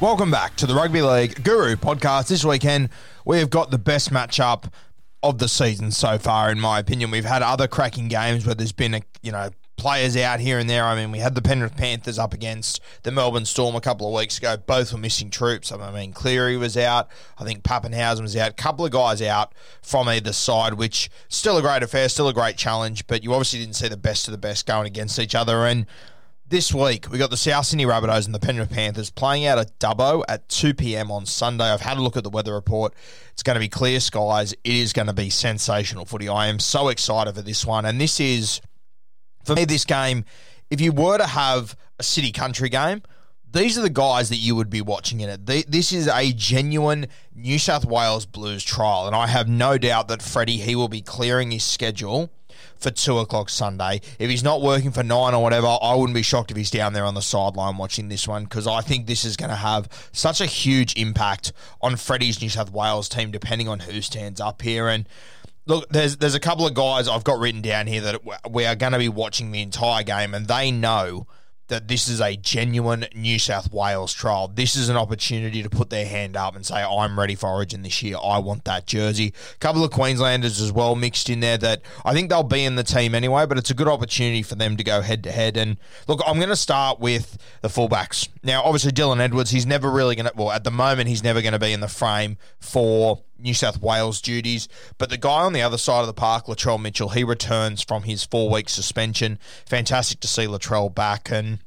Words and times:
Welcome 0.00 0.30
back 0.30 0.54
to 0.58 0.66
the 0.66 0.76
Rugby 0.76 1.02
League 1.02 1.42
Guru 1.42 1.74
podcast. 1.74 2.28
This 2.28 2.44
weekend, 2.44 2.90
we 3.24 3.40
have 3.40 3.50
got 3.50 3.72
the 3.72 3.78
best 3.78 4.10
matchup 4.10 4.72
of 5.24 5.38
the 5.38 5.48
season 5.48 5.90
so 5.90 6.18
far, 6.18 6.52
in 6.52 6.60
my 6.60 6.78
opinion. 6.78 7.10
We've 7.10 7.24
had 7.24 7.42
other 7.42 7.66
cracking 7.66 8.06
games 8.06 8.46
where 8.46 8.54
there's 8.54 8.70
been, 8.70 8.94
a, 8.94 9.00
you 9.22 9.32
know, 9.32 9.50
players 9.76 10.16
out 10.16 10.38
here 10.38 10.60
and 10.60 10.70
there. 10.70 10.84
I 10.84 10.94
mean, 10.94 11.10
we 11.10 11.18
had 11.18 11.34
the 11.34 11.42
Penrith 11.42 11.76
Panthers 11.76 12.16
up 12.16 12.32
against 12.32 12.80
the 13.02 13.10
Melbourne 13.10 13.44
Storm 13.44 13.74
a 13.74 13.80
couple 13.80 14.06
of 14.06 14.14
weeks 14.14 14.38
ago. 14.38 14.56
Both 14.56 14.92
were 14.92 15.00
missing 15.00 15.30
troops. 15.30 15.72
I 15.72 15.90
mean, 15.90 16.12
Cleary 16.12 16.56
was 16.56 16.76
out. 16.76 17.08
I 17.36 17.42
think 17.42 17.64
Papenhuyzen 17.64 18.22
was 18.22 18.36
out. 18.36 18.50
A 18.50 18.54
couple 18.54 18.84
of 18.84 18.92
guys 18.92 19.20
out 19.20 19.52
from 19.82 20.08
either 20.08 20.32
side, 20.32 20.74
which 20.74 21.10
still 21.26 21.58
a 21.58 21.62
great 21.62 21.82
affair, 21.82 22.08
still 22.08 22.28
a 22.28 22.32
great 22.32 22.56
challenge. 22.56 23.08
But 23.08 23.24
you 23.24 23.32
obviously 23.32 23.58
didn't 23.58 23.74
see 23.74 23.88
the 23.88 23.96
best 23.96 24.28
of 24.28 24.32
the 24.32 24.38
best 24.38 24.64
going 24.64 24.86
against 24.86 25.18
each 25.18 25.34
other. 25.34 25.66
And 25.66 25.86
this 26.48 26.72
week, 26.72 27.10
we 27.10 27.18
got 27.18 27.30
the 27.30 27.36
South 27.36 27.66
Sydney 27.66 27.84
Rabbitohs 27.84 28.24
and 28.24 28.34
the 28.34 28.38
Penrith 28.38 28.70
Panthers 28.70 29.10
playing 29.10 29.44
out 29.46 29.58
at 29.58 29.78
Dubbo 29.78 30.24
at 30.28 30.48
2 30.48 30.72
p.m. 30.72 31.10
on 31.10 31.26
Sunday. 31.26 31.64
I've 31.64 31.82
had 31.82 31.98
a 31.98 32.02
look 32.02 32.16
at 32.16 32.24
the 32.24 32.30
weather 32.30 32.54
report. 32.54 32.94
It's 33.32 33.42
going 33.42 33.54
to 33.54 33.60
be 33.60 33.68
clear 33.68 34.00
skies. 34.00 34.52
It 34.52 34.58
is 34.64 34.92
going 34.92 35.08
to 35.08 35.12
be 35.12 35.28
sensational 35.28 36.06
footy. 36.06 36.28
I 36.28 36.46
am 36.46 36.58
so 36.58 36.88
excited 36.88 37.34
for 37.34 37.42
this 37.42 37.66
one. 37.66 37.84
And 37.84 38.00
this 38.00 38.18
is, 38.18 38.62
for 39.44 39.54
me, 39.54 39.66
this 39.66 39.84
game, 39.84 40.24
if 40.70 40.80
you 40.80 40.92
were 40.92 41.18
to 41.18 41.26
have 41.26 41.76
a 41.98 42.02
city 42.02 42.32
country 42.32 42.70
game, 42.70 43.02
these 43.50 43.76
are 43.78 43.82
the 43.82 43.90
guys 43.90 44.30
that 44.30 44.36
you 44.36 44.56
would 44.56 44.70
be 44.70 44.80
watching 44.80 45.20
in 45.20 45.28
it. 45.28 45.46
This 45.46 45.92
is 45.92 46.08
a 46.08 46.32
genuine 46.32 47.08
New 47.34 47.58
South 47.58 47.84
Wales 47.84 48.26
Blues 48.26 48.64
trial. 48.64 49.06
And 49.06 49.14
I 49.14 49.26
have 49.26 49.48
no 49.48 49.76
doubt 49.76 50.08
that 50.08 50.22
Freddie, 50.22 50.58
he 50.58 50.74
will 50.74 50.88
be 50.88 51.02
clearing 51.02 51.50
his 51.50 51.64
schedule 51.64 52.30
for 52.78 52.90
two 52.90 53.18
o'clock 53.18 53.50
Sunday. 53.50 54.00
If 54.18 54.30
he's 54.30 54.42
not 54.42 54.62
working 54.62 54.90
for 54.90 55.02
nine 55.02 55.34
or 55.34 55.42
whatever, 55.42 55.66
I 55.66 55.94
wouldn't 55.94 56.14
be 56.14 56.22
shocked 56.22 56.50
if 56.50 56.56
he's 56.56 56.70
down 56.70 56.92
there 56.92 57.04
on 57.04 57.14
the 57.14 57.22
sideline 57.22 57.76
watching 57.76 58.08
this 58.08 58.26
one 58.26 58.44
because 58.44 58.66
I 58.66 58.80
think 58.80 59.06
this 59.06 59.24
is 59.24 59.36
going 59.36 59.50
to 59.50 59.56
have 59.56 59.88
such 60.12 60.40
a 60.40 60.46
huge 60.46 60.96
impact 60.96 61.52
on 61.80 61.96
Freddie's 61.96 62.40
New 62.40 62.48
South 62.48 62.72
Wales 62.72 63.08
team, 63.08 63.30
depending 63.30 63.68
on 63.68 63.80
who 63.80 64.00
stands 64.00 64.40
up 64.40 64.62
here. 64.62 64.88
And 64.88 65.08
look, 65.66 65.88
there's 65.90 66.16
there's 66.16 66.34
a 66.34 66.40
couple 66.40 66.66
of 66.66 66.74
guys 66.74 67.08
I've 67.08 67.24
got 67.24 67.38
written 67.38 67.62
down 67.62 67.86
here 67.86 68.00
that 68.00 68.50
we 68.50 68.64
are 68.64 68.74
going 68.74 68.92
to 68.92 68.98
be 68.98 69.08
watching 69.08 69.52
the 69.52 69.62
entire 69.62 70.02
game, 70.02 70.34
and 70.34 70.46
they 70.46 70.70
know 70.70 71.26
that 71.68 71.88
this 71.88 72.08
is 72.08 72.20
a 72.20 72.36
genuine 72.36 73.06
New 73.14 73.38
South 73.38 73.72
Wales 73.72 74.12
trial. 74.12 74.48
This 74.48 74.76
is 74.76 74.88
an 74.88 74.96
opportunity 74.96 75.62
to 75.62 75.70
put 75.70 75.90
their 75.90 76.06
hand 76.06 76.36
up 76.36 76.56
and 76.56 76.66
say, 76.66 76.82
I'm 76.82 77.18
ready 77.18 77.34
for 77.34 77.48
Origin 77.48 77.82
this 77.82 78.02
year. 78.02 78.16
I 78.22 78.38
want 78.38 78.64
that 78.64 78.86
jersey. 78.86 79.32
A 79.54 79.58
couple 79.58 79.84
of 79.84 79.90
Queenslanders 79.90 80.60
as 80.60 80.72
well 80.72 80.94
mixed 80.94 81.30
in 81.30 81.40
there 81.40 81.58
that 81.58 81.82
I 82.04 82.12
think 82.12 82.30
they'll 82.30 82.42
be 82.42 82.64
in 82.64 82.76
the 82.76 82.82
team 82.82 83.14
anyway, 83.14 83.46
but 83.46 83.58
it's 83.58 83.70
a 83.70 83.74
good 83.74 83.88
opportunity 83.88 84.42
for 84.42 84.54
them 84.54 84.76
to 84.76 84.84
go 84.84 85.00
head 85.00 85.22
to 85.24 85.32
head. 85.32 85.56
And 85.56 85.78
look, 86.06 86.20
I'm 86.26 86.36
going 86.36 86.48
to 86.48 86.56
start 86.56 87.00
with 87.00 87.38
the 87.60 87.68
fullbacks. 87.68 88.28
Now, 88.42 88.62
obviously, 88.62 88.92
Dylan 88.92 89.20
Edwards, 89.20 89.50
he's 89.50 89.66
never 89.66 89.90
really 89.90 90.16
going 90.16 90.26
to, 90.26 90.32
well, 90.36 90.50
at 90.50 90.64
the 90.64 90.70
moment, 90.70 91.08
he's 91.08 91.22
never 91.22 91.42
going 91.42 91.52
to 91.52 91.58
be 91.58 91.72
in 91.72 91.80
the 91.80 91.88
frame 91.88 92.38
for 92.58 93.22
New 93.38 93.54
South 93.54 93.80
Wales 93.80 94.20
duties. 94.20 94.68
But 94.98 95.10
the 95.10 95.16
guy 95.16 95.42
on 95.42 95.52
the 95.52 95.62
other 95.62 95.78
side 95.78 96.00
of 96.00 96.06
the 96.06 96.14
park, 96.14 96.46
Latrell 96.46 96.80
Mitchell, 96.80 97.10
he 97.10 97.24
returns 97.24 97.82
from 97.82 98.02
his 98.04 98.24
four 98.24 98.50
week 98.50 98.68
suspension. 98.68 99.38
Fantastic 99.66 100.20
to 100.20 100.28
see 100.28 100.46
Latrell 100.46 100.94
back. 100.94 101.30
And 101.30 101.60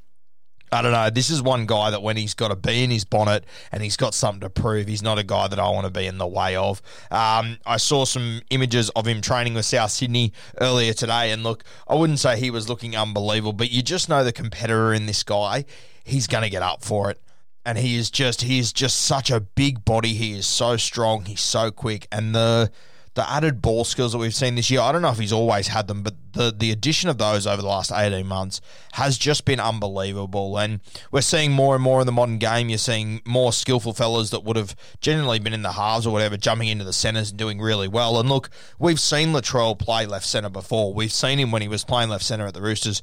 I 0.74 0.82
don't 0.82 0.94
know. 0.94 1.09
This 1.09 1.30
is 1.30 1.42
one 1.42 1.66
guy 1.66 1.90
that 1.90 2.02
when 2.02 2.16
he's 2.16 2.34
got 2.34 2.48
to 2.48 2.56
be 2.56 2.84
in 2.84 2.92
his 2.92 3.04
bonnet 3.04 3.46
and 3.74 3.84
he's 3.84 3.98
got 3.98 4.14
something 4.14 4.40
to 4.40 4.50
prove, 4.50 4.88
he's 4.88 5.04
not 5.04 5.20
a 5.20 5.24
guy 5.24 5.50
that 5.50 5.59
I 5.59 5.70
want 5.70 5.86
to 5.86 5.92
be 5.92 6.08
in 6.08 6.18
the 6.18 6.28
way 6.28 6.56
of. 6.56 6.82
Um, 7.12 7.58
I 7.66 7.76
saw 7.76 8.06
some 8.06 8.42
images 8.52 8.90
of 8.92 9.06
him 9.06 9.20
training 9.20 9.53
with 9.53 9.66
South 9.66 9.92
Sydney 9.92 10.32
earlier 10.62 10.94
today, 10.94 11.32
and 11.32 11.44
look, 11.44 11.66
I 11.90 11.96
wouldn't 11.96 12.20
say 12.20 12.40
he 12.40 12.52
was 12.52 12.70
looking 12.70 12.96
unbelievable, 12.96 13.52
but 13.52 13.70
you 13.70 13.82
just 13.82 14.08
know 14.08 14.24
the 14.24 14.32
competitor 14.32 14.94
in 14.94 15.08
this 15.08 15.24
guy, 15.24 15.66
he's 16.06 16.28
going 16.28 16.44
to 16.44 16.50
get 16.50 16.64
up 16.64 16.86
for 16.86 17.12
it. 17.12 17.22
And 17.66 17.78
he 17.78 17.96
is 17.96 18.10
just 18.10 18.42
he 18.42 18.60
is 18.60 18.74
just 18.74 19.02
such 19.02 19.30
a 19.30 19.40
big 19.40 19.86
body. 19.86 20.14
He 20.14 20.34
is 20.34 20.48
so 20.48 20.78
strong. 20.78 21.26
He's 21.26 21.42
so 21.42 21.70
quick, 21.70 22.08
and 22.12 22.34
the 22.34 22.72
the 23.14 23.30
added 23.30 23.62
ball 23.62 23.84
skills 23.84 24.14
that 24.14 24.20
we've 24.20 24.34
seen 24.34 24.56
this 24.56 24.72
year, 24.72 24.80
I 24.80 24.94
don't 24.94 25.02
know 25.02 25.10
if 25.10 25.18
he's 25.18 25.34
always 25.34 25.68
had 25.68 25.88
them, 25.88 26.02
but 26.02 26.16
the, 26.32 26.56
the 26.58 26.72
addition 26.72 27.10
of 27.10 27.18
those 27.18 27.46
over 27.46 27.62
the 27.62 27.68
last 27.68 27.92
18 27.92 28.26
months 28.26 28.62
has 28.94 29.18
just 29.18 29.44
been 29.44 29.60
unbelievable. 29.60 30.58
And 30.58 30.80
we're 31.12 31.20
seeing 31.20 31.52
more 31.52 31.76
and 31.76 31.84
more 31.84 32.00
in 32.00 32.06
the 32.06 32.14
modern 32.14 32.38
game. 32.38 32.70
You're 32.70 32.78
seeing 32.78 33.22
more 33.26 33.52
skillful 33.52 33.94
fellas 33.94 34.30
that 34.30 34.46
would 34.46 34.56
have 34.56 34.78
generally 35.02 35.40
been 35.40 35.54
in 35.54 35.62
the 35.62 35.74
halves 35.74 36.08
or 36.08 36.14
whatever, 36.14 36.38
jumping 36.38 36.70
into 36.70 36.86
the 36.86 36.94
centres 36.94 37.32
and 37.32 37.38
doing 37.38 37.60
really 37.60 37.90
well. 37.90 38.18
And 38.18 38.30
look, 38.30 38.50
we've 38.80 39.00
seen 39.00 39.34
Latrell 39.34 39.78
play 39.78 40.06
left 40.06 40.26
centre 40.26 40.50
before. 40.50 40.94
We've 40.94 41.12
seen 41.12 41.38
him 41.38 41.52
when 41.52 41.62
he 41.62 41.68
was 41.68 41.84
playing 41.84 42.10
left 42.10 42.24
centre 42.24 42.46
at 42.46 42.54
the 42.54 42.62
Roosters, 42.62 43.02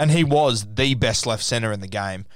and 0.00 0.10
he 0.10 0.24
was 0.24 0.66
the 0.74 0.94
best 0.94 1.24
left 1.24 1.44
centre 1.44 1.70
in 1.70 1.80
the 1.80 1.86
game 1.86 2.26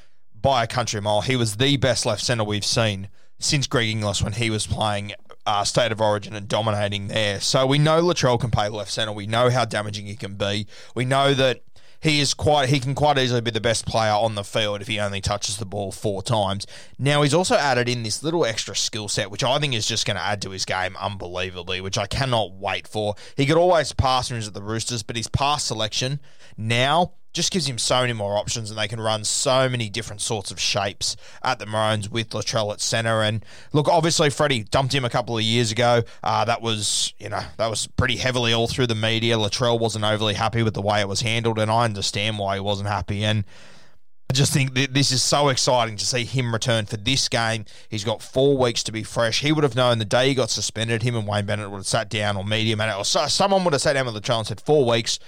by 0.44 0.62
a 0.62 0.66
country 0.66 1.00
mile. 1.00 1.22
He 1.22 1.36
was 1.36 1.56
the 1.56 1.78
best 1.78 2.04
left 2.04 2.22
centre 2.22 2.44
we've 2.44 2.66
seen 2.66 3.08
since 3.38 3.66
Greg 3.66 3.88
Inglis 3.88 4.22
when 4.22 4.34
he 4.34 4.50
was 4.50 4.66
playing 4.66 5.14
uh, 5.46 5.64
State 5.64 5.90
of 5.90 6.02
Origin 6.02 6.34
and 6.34 6.46
dominating 6.46 7.08
there. 7.08 7.40
So 7.40 7.66
we 7.66 7.78
know 7.78 8.02
Latrell 8.02 8.38
can 8.38 8.50
play 8.50 8.68
left 8.68 8.90
centre. 8.90 9.10
We 9.12 9.26
know 9.26 9.48
how 9.48 9.64
damaging 9.64 10.04
he 10.04 10.16
can 10.16 10.34
be. 10.34 10.66
We 10.94 11.06
know 11.06 11.32
that 11.32 11.62
he 11.98 12.20
is 12.20 12.34
quite 12.34 12.68
he 12.68 12.78
can 12.78 12.94
quite 12.94 13.16
easily 13.16 13.40
be 13.40 13.50
the 13.50 13.60
best 13.62 13.86
player 13.86 14.12
on 14.12 14.34
the 14.34 14.44
field 14.44 14.82
if 14.82 14.86
he 14.86 15.00
only 15.00 15.22
touches 15.22 15.56
the 15.56 15.64
ball 15.64 15.90
four 15.90 16.22
times. 16.22 16.66
Now 16.98 17.22
he's 17.22 17.32
also 17.32 17.56
added 17.56 17.88
in 17.88 18.02
this 18.02 18.22
little 18.22 18.44
extra 18.44 18.76
skill 18.76 19.08
set, 19.08 19.30
which 19.30 19.42
I 19.42 19.58
think 19.58 19.72
is 19.72 19.88
just 19.88 20.04
going 20.04 20.18
to 20.18 20.22
add 20.22 20.42
to 20.42 20.50
his 20.50 20.66
game 20.66 20.94
unbelievably, 21.00 21.80
which 21.80 21.96
I 21.96 22.06
cannot 22.06 22.52
wait 22.52 22.86
for. 22.86 23.14
He 23.34 23.46
could 23.46 23.56
always 23.56 23.94
pass 23.94 24.28
when 24.28 24.36
he 24.36 24.40
was 24.40 24.48
at 24.48 24.54
the 24.54 24.62
Roosters, 24.62 25.02
but 25.02 25.16
his 25.16 25.28
pass 25.28 25.64
selection 25.64 26.20
now 26.58 27.14
just 27.34 27.52
gives 27.52 27.68
him 27.68 27.76
so 27.78 28.00
many 28.00 28.12
more 28.12 28.38
options 28.38 28.70
and 28.70 28.78
they 28.78 28.88
can 28.88 29.00
run 29.00 29.24
so 29.24 29.68
many 29.68 29.90
different 29.90 30.22
sorts 30.22 30.50
of 30.50 30.60
shapes 30.60 31.16
at 31.42 31.58
the 31.58 31.66
Maroons 31.66 32.08
with 32.08 32.30
Latrell 32.30 32.72
at 32.72 32.80
centre. 32.80 33.22
And 33.22 33.44
look, 33.72 33.88
obviously 33.88 34.30
Freddie 34.30 34.62
dumped 34.62 34.94
him 34.94 35.04
a 35.04 35.10
couple 35.10 35.36
of 35.36 35.42
years 35.42 35.72
ago. 35.72 36.02
Uh, 36.22 36.44
that 36.44 36.62
was, 36.62 37.12
you 37.18 37.28
know, 37.28 37.42
that 37.58 37.68
was 37.68 37.88
pretty 37.88 38.16
heavily 38.16 38.52
all 38.52 38.68
through 38.68 38.86
the 38.86 38.94
media. 38.94 39.36
Latrell 39.36 39.78
wasn't 39.78 40.04
overly 40.04 40.34
happy 40.34 40.62
with 40.62 40.74
the 40.74 40.82
way 40.82 41.00
it 41.00 41.08
was 41.08 41.20
handled 41.20 41.58
and 41.58 41.70
I 41.70 41.84
understand 41.84 42.38
why 42.38 42.54
he 42.54 42.60
wasn't 42.60 42.88
happy. 42.88 43.24
And 43.24 43.44
I 44.30 44.32
just 44.32 44.52
think 44.52 44.74
that 44.74 44.94
this 44.94 45.10
is 45.10 45.22
so 45.22 45.48
exciting 45.48 45.96
to 45.96 46.06
see 46.06 46.24
him 46.24 46.52
return 46.52 46.86
for 46.86 46.96
this 46.96 47.28
game. 47.28 47.64
He's 47.88 48.04
got 48.04 48.22
four 48.22 48.56
weeks 48.56 48.84
to 48.84 48.92
be 48.92 49.02
fresh. 49.02 49.40
He 49.40 49.50
would 49.50 49.64
have 49.64 49.74
known 49.74 49.98
the 49.98 50.04
day 50.04 50.28
he 50.28 50.34
got 50.34 50.50
suspended, 50.50 51.02
him 51.02 51.16
and 51.16 51.26
Wayne 51.26 51.46
Bennett 51.46 51.70
would 51.70 51.78
have 51.78 51.86
sat 51.86 52.08
down 52.08 52.36
or 52.36 52.44
medium, 52.44 52.80
and 52.80 52.90
or 52.92 53.04
someone 53.04 53.64
would 53.64 53.74
have 53.74 53.82
sat 53.82 53.92
down 53.92 54.06
with 54.06 54.14
the 54.14 54.34
and 54.34 54.46
said, 54.46 54.60
Four 54.60 54.88
weeks. 54.88 55.18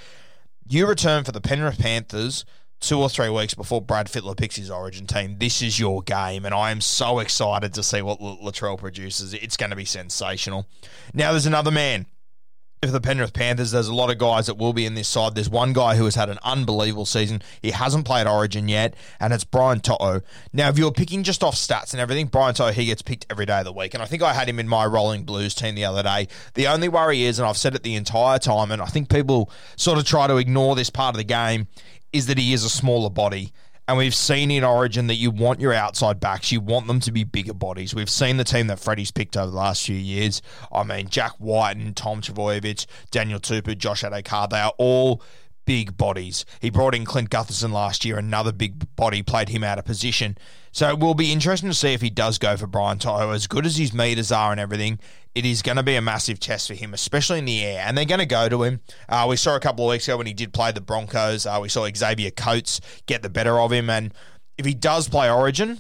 You 0.69 0.87
return 0.89 1.23
for 1.23 1.31
the 1.31 1.41
Penrith 1.41 1.79
Panthers 1.79 2.45
two 2.81 2.99
or 2.99 3.09
three 3.09 3.29
weeks 3.29 3.55
before 3.55 3.81
Brad 3.81 4.07
Fittler 4.07 4.37
picks 4.37 4.57
his 4.57 4.71
origin 4.71 5.07
team. 5.07 5.37
This 5.39 5.63
is 5.63 5.79
your 5.79 6.03
game, 6.03 6.45
and 6.45 6.53
I 6.53 6.73
am 6.73 6.81
so 6.81 7.21
excited 7.21 7.73
to 7.75 7.85
see 7.85 8.03
what 8.03 8.21
Latrell 8.21 8.77
produces. 8.77 9.33
It's 9.33 9.57
going 9.57 9.71
to 9.71 9.77
be 9.77 9.85
sensational. 9.85 10.67
Now, 11.15 11.31
there's 11.31 11.47
another 11.47 11.71
man 11.71 12.07
for 12.87 12.93
the 12.93 13.01
Penrith 13.01 13.33
Panthers, 13.33 13.71
there's 13.71 13.89
a 13.89 13.95
lot 13.95 14.11
of 14.11 14.19
guys 14.19 14.47
that 14.47 14.57
will 14.57 14.73
be 14.73 14.87
in 14.87 14.95
this 14.95 15.09
side. 15.09 15.35
There's 15.35 15.51
one 15.51 15.73
guy 15.73 15.97
who 15.97 16.05
has 16.05 16.15
had 16.15 16.29
an 16.29 16.39
unbelievable 16.43 17.07
season. 17.07 17.43
He 17.61 17.73
hasn't 17.73 18.07
played 18.07 18.27
Origin 18.27 18.69
yet, 18.69 18.95
and 19.21 19.33
it's 19.33 19.45
Brian 19.45 19.81
To'o. 19.81 20.23
Now, 20.53 20.69
if 20.69 20.79
you're 20.79 20.93
picking 20.93 21.23
just 21.23 21.45
off 21.45 21.55
stats 21.55 21.93
and 21.93 22.01
everything, 22.01 22.27
Brian 22.27 22.55
To'o, 22.55 22.73
he 22.73 22.87
gets 22.87 23.03
picked 23.03 23.27
every 23.29 23.47
day 23.47 23.59
of 23.59 23.65
the 23.65 23.73
week. 23.73 23.95
And 23.95 24.03
I 24.03 24.07
think 24.07 24.23
I 24.23 24.33
had 24.33 24.49
him 24.49 24.59
in 24.59 24.69
my 24.69 24.87
Rolling 24.87 25.25
Blues 25.25 25.55
team 25.55 25.75
the 25.75 25.85
other 25.85 26.03
day. 26.03 26.29
The 26.55 26.67
only 26.69 26.89
worry 26.89 27.25
is, 27.25 27.39
and 27.39 27.47
I've 27.47 27.57
said 27.57 27.75
it 27.75 27.83
the 27.83 27.95
entire 27.95 28.39
time, 28.39 28.71
and 28.71 28.81
I 28.81 28.87
think 28.87 29.11
people 29.11 29.51
sort 29.77 29.99
of 29.99 30.05
try 30.05 30.27
to 30.27 30.37
ignore 30.37 30.77
this 30.77 30.91
part 30.91 31.15
of 31.15 31.19
the 31.19 31.25
game, 31.25 31.69
is 32.13 32.27
that 32.27 32.39
he 32.39 32.53
is 32.53 32.65
a 32.65 32.71
smaller 32.71 33.11
body. 33.11 33.53
And 33.89 33.97
we've 33.97 34.15
seen 34.15 34.51
in 34.51 34.65
Origin 34.65 35.07
that 35.07 35.15
you 35.15 35.31
want 35.31 35.61
your 35.61 35.73
outside 35.73 36.19
backs, 36.19 36.51
you 36.51 36.61
want 36.61 36.89
them 36.89 36.99
to 37.01 37.13
be 37.13 37.23
bigger 37.23 37.55
bodies. 37.55 37.95
We've 37.95 38.11
seen 38.11 38.37
the 38.37 38.45
team 38.45 38.67
that 38.67 38.81
Freddie's 38.81 39.13
picked 39.13 39.37
over 39.37 39.51
the 39.51 39.57
last 39.57 39.87
few 39.87 39.97
years. 39.97 40.43
I 40.73 40.83
mean, 40.83 41.09
Jack 41.09 41.35
Wighton 41.39 41.83
and 41.83 41.97
Tom 41.97 42.21
Trbojevic, 42.21 42.87
Daniel 43.13 43.39
Tupou, 43.39 43.79
Josh 43.79 44.03
Addo-Carr, 44.03 44.49
they 44.49 44.59
are 44.59 44.73
all 44.79 45.23
big 45.67 45.97
bodies. 45.97 46.45
He 46.61 46.71
brought 46.71 46.95
in 46.95 47.05
Clint 47.05 47.31
Gutherson 47.31 47.73
last 47.73 48.05
year, 48.05 48.19
another 48.19 48.53
big 48.53 48.97
body, 48.97 49.23
played 49.23 49.51
him 49.51 49.63
out 49.63 49.79
of 49.79 49.85
position. 49.85 50.37
So 50.73 50.89
it 50.91 50.99
will 50.99 51.15
be 51.15 51.33
interesting 51.33 51.69
to 51.69 51.75
see 51.75 51.93
if 51.93 52.01
he 52.01 52.11
does 52.11 52.39
go 52.39 52.57
for 52.57 52.67
Brian 52.67 52.99
To'o. 52.99 53.31
As 53.31 53.47
good 53.47 53.67
as 53.67 53.77
his 53.77 53.93
meters 53.95 54.33
are 54.33 54.51
and 54.51 54.61
everything, 54.61 54.99
it 55.37 55.45
is 55.45 55.61
going 55.61 55.77
to 55.77 55.83
be 55.83 55.97
a 55.97 56.01
massive 56.01 56.41
test 56.41 56.67
for 56.67 56.73
him, 56.73 56.95
especially 56.95 57.39
in 57.39 57.45
the 57.45 57.63
air. 57.63 57.85
And 57.87 57.97
they're 57.97 58.07
going 58.07 58.21
to 58.21 58.27
go 58.27 58.49
to 58.49 58.63
him. 58.63 58.81
Uh, 59.07 59.27
we 59.29 59.37
saw 59.37 59.55
a 59.55 59.61
couple 59.61 59.85
of 59.85 59.91
weeks 59.91 60.09
ago 60.09 60.17
when 60.17 60.27
he 60.27 60.33
did 60.33 60.55
play 60.55 60.73
the 60.73 60.81
Broncos, 60.81 61.45
uh, 61.45 61.59
we 61.61 61.69
saw 61.69 61.87
Xavier 61.95 62.31
Coates 62.31 62.81
get 63.05 63.23
the 63.23 63.29
better 63.29 63.61
of 63.61 63.71
him. 63.71 63.91
And 63.91 64.15
if 64.57 64.65
he 64.65 64.73
does 64.73 65.11
play 65.11 65.31
Origin, 65.31 65.79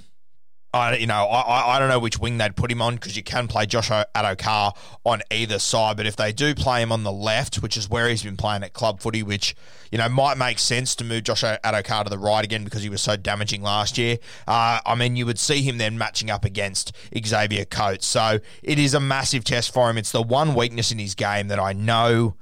I, 0.74 0.96
you 0.96 1.06
know, 1.06 1.24
I, 1.24 1.76
I 1.76 1.78
don't 1.78 1.88
know 1.88 1.98
which 1.98 2.18
wing 2.18 2.38
they'd 2.38 2.54
put 2.54 2.70
him 2.70 2.82
on 2.82 2.96
because 2.96 3.16
you 3.16 3.22
can 3.22 3.48
play 3.48 3.64
Josh 3.66 3.88
Addo-Carr 3.88 4.74
on 5.04 5.22
either 5.30 5.58
side. 5.58 5.96
But 5.96 6.06
if 6.06 6.16
they 6.16 6.32
do 6.32 6.54
play 6.54 6.82
him 6.82 6.92
on 6.92 7.02
the 7.02 7.12
left, 7.12 7.56
which 7.56 7.76
is 7.76 7.88
where 7.88 8.08
he's 8.08 8.22
been 8.22 8.36
playing 8.36 8.62
at 8.62 8.74
club 8.74 9.00
footy, 9.00 9.22
which, 9.22 9.56
you 9.90 9.98
know, 9.98 10.08
might 10.08 10.36
make 10.36 10.58
sense 10.58 10.94
to 10.96 11.04
move 11.04 11.24
Josh 11.24 11.42
Addo-Carr 11.42 12.04
to 12.04 12.10
the 12.10 12.18
right 12.18 12.44
again 12.44 12.64
because 12.64 12.82
he 12.82 12.90
was 12.90 13.00
so 13.00 13.16
damaging 13.16 13.62
last 13.62 13.96
year. 13.96 14.18
Uh, 14.46 14.80
I 14.84 14.94
mean, 14.94 15.16
you 15.16 15.24
would 15.24 15.38
see 15.38 15.62
him 15.62 15.78
then 15.78 15.96
matching 15.96 16.30
up 16.30 16.44
against 16.44 16.92
Xavier 17.24 17.64
Coates. 17.64 18.06
So 18.06 18.40
it 18.62 18.78
is 18.78 18.92
a 18.92 19.00
massive 19.00 19.44
test 19.44 19.72
for 19.72 19.88
him. 19.88 19.96
It's 19.96 20.12
the 20.12 20.22
one 20.22 20.54
weakness 20.54 20.92
in 20.92 20.98
his 20.98 21.14
game 21.14 21.48
that 21.48 21.58
I 21.58 21.72
know 21.72 22.36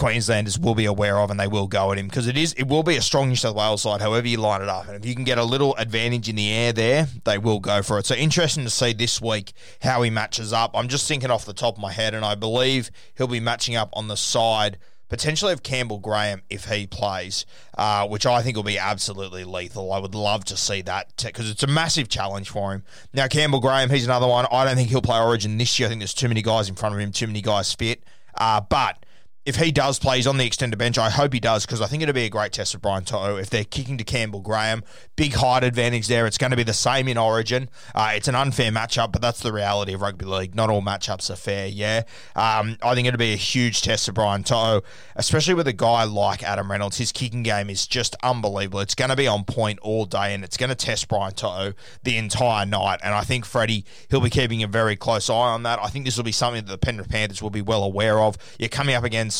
Queenslanders 0.00 0.58
will 0.58 0.74
be 0.74 0.86
aware 0.86 1.18
of 1.18 1.30
and 1.30 1.38
they 1.38 1.46
will 1.46 1.66
go 1.66 1.92
at 1.92 1.98
him 1.98 2.06
because 2.06 2.26
it 2.26 2.34
is 2.34 2.54
it 2.54 2.66
will 2.66 2.82
be 2.82 2.96
a 2.96 3.02
strong 3.02 3.28
New 3.28 3.36
South 3.36 3.54
Wales 3.54 3.82
side, 3.82 4.00
however 4.00 4.26
you 4.26 4.38
line 4.38 4.62
it 4.62 4.68
up. 4.68 4.88
And 4.88 4.96
if 4.96 5.04
you 5.04 5.14
can 5.14 5.24
get 5.24 5.36
a 5.36 5.44
little 5.44 5.76
advantage 5.76 6.26
in 6.26 6.36
the 6.36 6.50
air 6.50 6.72
there, 6.72 7.06
they 7.24 7.36
will 7.36 7.60
go 7.60 7.82
for 7.82 7.98
it. 7.98 8.06
So 8.06 8.14
interesting 8.14 8.64
to 8.64 8.70
see 8.70 8.94
this 8.94 9.20
week 9.20 9.52
how 9.82 10.00
he 10.00 10.08
matches 10.08 10.54
up. 10.54 10.70
I'm 10.74 10.88
just 10.88 11.06
thinking 11.06 11.30
off 11.30 11.44
the 11.44 11.52
top 11.52 11.74
of 11.74 11.82
my 11.82 11.92
head, 11.92 12.14
and 12.14 12.24
I 12.24 12.34
believe 12.34 12.90
he'll 13.14 13.26
be 13.26 13.40
matching 13.40 13.76
up 13.76 13.90
on 13.92 14.08
the 14.08 14.16
side 14.16 14.78
potentially 15.10 15.52
of 15.52 15.62
Campbell 15.62 15.98
Graham 15.98 16.40
if 16.48 16.64
he 16.64 16.86
plays, 16.86 17.44
uh, 17.76 18.08
which 18.08 18.24
I 18.24 18.40
think 18.40 18.56
will 18.56 18.62
be 18.62 18.78
absolutely 18.78 19.44
lethal. 19.44 19.92
I 19.92 19.98
would 19.98 20.14
love 20.14 20.46
to 20.46 20.56
see 20.56 20.80
that 20.82 21.12
because 21.22 21.50
it's 21.50 21.62
a 21.62 21.66
massive 21.66 22.08
challenge 22.08 22.48
for 22.48 22.72
him. 22.72 22.84
Now, 23.12 23.26
Campbell 23.26 23.60
Graham, 23.60 23.90
he's 23.90 24.06
another 24.06 24.28
one. 24.28 24.46
I 24.50 24.64
don't 24.64 24.76
think 24.76 24.88
he'll 24.88 25.02
play 25.02 25.20
Origin 25.20 25.58
this 25.58 25.78
year. 25.78 25.88
I 25.88 25.90
think 25.90 26.00
there's 26.00 26.14
too 26.14 26.28
many 26.28 26.40
guys 26.40 26.70
in 26.70 26.74
front 26.74 26.94
of 26.94 27.00
him, 27.02 27.12
too 27.12 27.26
many 27.26 27.42
guys 27.42 27.74
fit. 27.74 28.02
Uh, 28.34 28.62
but 28.62 29.04
if 29.46 29.56
he 29.56 29.72
does 29.72 29.98
play, 29.98 30.16
he's 30.16 30.26
on 30.26 30.36
the 30.36 30.44
extended 30.44 30.78
bench. 30.78 30.98
I 30.98 31.08
hope 31.08 31.32
he 31.32 31.40
does 31.40 31.64
because 31.64 31.80
I 31.80 31.86
think 31.86 32.02
it'll 32.02 32.14
be 32.14 32.24
a 32.24 32.30
great 32.30 32.52
test 32.52 32.72
for 32.72 32.78
Brian 32.78 33.04
To'o. 33.04 33.36
If 33.36 33.48
they're 33.48 33.64
kicking 33.64 33.96
to 33.96 34.04
Campbell 34.04 34.40
Graham, 34.40 34.84
big 35.16 35.32
height 35.32 35.64
advantage 35.64 36.08
there. 36.08 36.26
It's 36.26 36.36
going 36.36 36.50
to 36.50 36.58
be 36.58 36.62
the 36.62 36.74
same 36.74 37.08
in 37.08 37.16
Origin. 37.16 37.70
Uh, 37.94 38.12
it's 38.14 38.28
an 38.28 38.34
unfair 38.34 38.70
matchup, 38.70 39.12
but 39.12 39.22
that's 39.22 39.40
the 39.40 39.52
reality 39.52 39.94
of 39.94 40.02
rugby 40.02 40.26
league. 40.26 40.54
Not 40.54 40.68
all 40.68 40.82
matchups 40.82 41.30
are 41.30 41.36
fair. 41.36 41.66
Yeah, 41.66 42.02
um, 42.36 42.76
I 42.82 42.94
think 42.94 43.08
it'll 43.08 43.18
be 43.18 43.32
a 43.32 43.36
huge 43.36 43.80
test 43.80 44.06
for 44.06 44.12
Brian 44.12 44.44
To'o, 44.44 44.82
especially 45.16 45.54
with 45.54 45.66
a 45.66 45.72
guy 45.72 46.04
like 46.04 46.42
Adam 46.42 46.70
Reynolds. 46.70 46.98
His 46.98 47.10
kicking 47.10 47.42
game 47.42 47.70
is 47.70 47.86
just 47.86 48.16
unbelievable. 48.22 48.80
It's 48.80 48.94
going 48.94 49.10
to 49.10 49.16
be 49.16 49.26
on 49.26 49.44
point 49.44 49.78
all 49.80 50.04
day, 50.04 50.34
and 50.34 50.44
it's 50.44 50.58
going 50.58 50.70
to 50.70 50.76
test 50.76 51.08
Brian 51.08 51.32
To'o 51.32 51.72
the 52.02 52.18
entire 52.18 52.66
night. 52.66 53.00
And 53.02 53.14
I 53.14 53.22
think 53.22 53.46
Freddie 53.46 53.86
he'll 54.10 54.20
be 54.20 54.28
keeping 54.28 54.62
a 54.62 54.66
very 54.66 54.96
close 54.96 55.30
eye 55.30 55.32
on 55.32 55.62
that. 55.62 55.78
I 55.82 55.88
think 55.88 56.04
this 56.04 56.18
will 56.18 56.24
be 56.24 56.32
something 56.32 56.62
that 56.64 56.70
the 56.70 56.78
Penrith 56.78 57.08
Panthers 57.08 57.40
will 57.40 57.50
be 57.50 57.62
well 57.62 57.82
aware 57.82 58.20
of. 58.20 58.36
You're 58.58 58.68
coming 58.68 58.94
up 58.94 59.04
against 59.04 59.39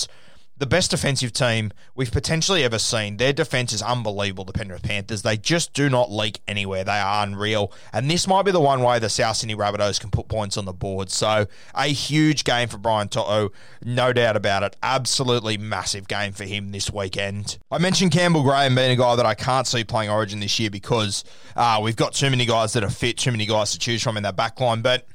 the 0.60 0.66
best 0.66 0.90
defensive 0.90 1.32
team 1.32 1.72
we've 1.94 2.12
potentially 2.12 2.62
ever 2.62 2.78
seen. 2.78 3.16
Their 3.16 3.32
defense 3.32 3.72
is 3.72 3.80
unbelievable, 3.80 4.44
the 4.44 4.52
Penrith 4.52 4.82
Panthers. 4.82 5.22
They 5.22 5.38
just 5.38 5.72
do 5.72 5.88
not 5.88 6.12
leak 6.12 6.42
anywhere. 6.46 6.84
They 6.84 6.98
are 6.98 7.24
unreal. 7.24 7.72
And 7.94 8.10
this 8.10 8.28
might 8.28 8.44
be 8.44 8.52
the 8.52 8.60
one 8.60 8.82
way 8.82 8.98
the 8.98 9.08
South 9.08 9.36
Sydney 9.36 9.56
Rabbitohs 9.56 9.98
can 9.98 10.10
put 10.10 10.28
points 10.28 10.58
on 10.58 10.66
the 10.66 10.74
board. 10.74 11.10
So, 11.10 11.46
a 11.74 11.86
huge 11.86 12.44
game 12.44 12.68
for 12.68 12.76
Brian 12.76 13.08
To'o, 13.08 13.52
no 13.82 14.12
doubt 14.12 14.36
about 14.36 14.62
it. 14.62 14.76
Absolutely 14.82 15.56
massive 15.56 16.06
game 16.06 16.32
for 16.32 16.44
him 16.44 16.72
this 16.72 16.92
weekend. 16.92 17.58
I 17.70 17.78
mentioned 17.78 18.12
Campbell 18.12 18.42
Graham 18.42 18.74
being 18.74 18.92
a 18.92 18.96
guy 18.96 19.16
that 19.16 19.26
I 19.26 19.34
can't 19.34 19.66
see 19.66 19.82
playing 19.82 20.10
Origin 20.10 20.40
this 20.40 20.60
year 20.60 20.70
because 20.70 21.24
uh, 21.56 21.80
we've 21.82 21.96
got 21.96 22.12
too 22.12 22.28
many 22.28 22.44
guys 22.44 22.74
that 22.74 22.84
are 22.84 22.90
fit, 22.90 23.16
too 23.16 23.32
many 23.32 23.46
guys 23.46 23.72
to 23.72 23.78
choose 23.78 24.02
from 24.02 24.18
in 24.18 24.24
that 24.24 24.36
backline. 24.36 24.82
But 24.82 25.06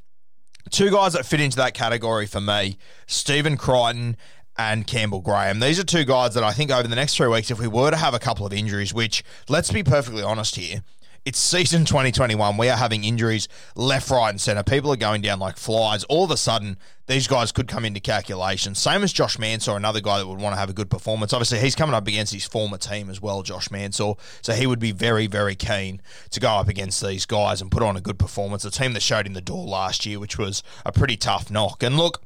Two 0.72 0.90
guys 0.90 1.14
that 1.14 1.28
fit 1.28 1.40
into 1.40 1.58
that 1.58 1.76
category 1.76 2.26
for 2.26 2.42
me 2.42 2.78
Stephen 3.06 3.56
Crichton 3.56 4.18
and 4.58 4.88
Campbell 4.88 5.22
Graham. 5.22 5.60
These 5.60 5.80
are 5.80 5.84
two 5.84 6.06
guys 6.06 6.34
that 6.34 6.44
I 6.44 6.52
think 6.52 6.72
over 6.72 6.88
the 6.88 6.96
next 6.96 7.16
three 7.16 7.28
weeks, 7.28 7.52
if 7.52 7.60
we 7.60 7.68
were 7.68 7.92
to 7.92 7.98
have 7.98 8.14
a 8.14 8.20
couple 8.20 8.46
of 8.46 8.54
injuries, 8.54 8.94
which 8.94 9.24
let's 9.50 9.72
be 9.72 9.84
perfectly 9.84 10.24
honest 10.24 10.56
here, 10.56 10.82
it's 11.26 11.40
season 11.40 11.86
2021. 11.86 12.56
We 12.56 12.70
are 12.70 12.78
having 12.78 13.04
injuries 13.04 13.48
left, 13.76 14.12
right, 14.12 14.30
and 14.30 14.40
centre. 14.40 14.62
People 14.62 14.94
are 14.94 14.96
going 14.96 15.24
down 15.24 15.40
like 15.40 15.58
flies. 15.58 16.04
All 16.04 16.24
of 16.24 16.30
a 16.30 16.38
sudden, 16.38 16.78
these 17.08 17.28
guys 17.28 17.52
could 17.52 17.68
come 17.68 17.84
into 17.84 18.00
calculation. 18.00 18.76
Same 18.76 19.02
as 19.02 19.12
Josh 19.12 19.40
Mansour, 19.40 19.76
another 19.76 20.02
guy 20.02 20.20
that 20.20 20.28
would 20.28 20.40
want 20.40 20.54
to 20.54 20.60
have 20.60 20.70
a 20.70 20.74
good 20.74 20.92
performance. 20.92 21.34
Obviously, 21.34 21.58
he's 21.58 21.74
coming 21.74 21.96
up 21.96 22.08
against 22.08 22.32
his 22.32 22.46
former 22.46 22.78
team 22.78 23.10
as 23.10 23.24
well, 23.24 23.42
Josh 23.42 23.72
Mansour. 23.72 24.14
So 24.44 24.54
he 24.54 24.68
would 24.68 24.78
be 24.78 24.92
very, 24.92 25.26
very 25.26 25.56
keen 25.56 26.00
to 26.30 26.40
go 26.40 26.50
up 26.50 26.68
against 26.68 27.04
these 27.04 27.26
guys 27.26 27.60
and 27.60 27.72
put 27.72 27.82
on 27.82 27.98
a 27.98 28.02
good 28.02 28.20
performance. 28.20 28.64
A 28.64 28.70
team 28.70 28.94
that 28.94 29.02
showed 29.02 29.26
him 29.26 29.34
the 29.34 29.42
door 29.42 29.66
last 29.66 30.06
year, 30.06 30.20
which 30.20 30.38
was 30.38 30.62
a 30.86 30.92
pretty 30.92 31.18
tough 31.18 31.50
knock. 31.50 31.82
And 31.82 31.98
look, 31.98 32.22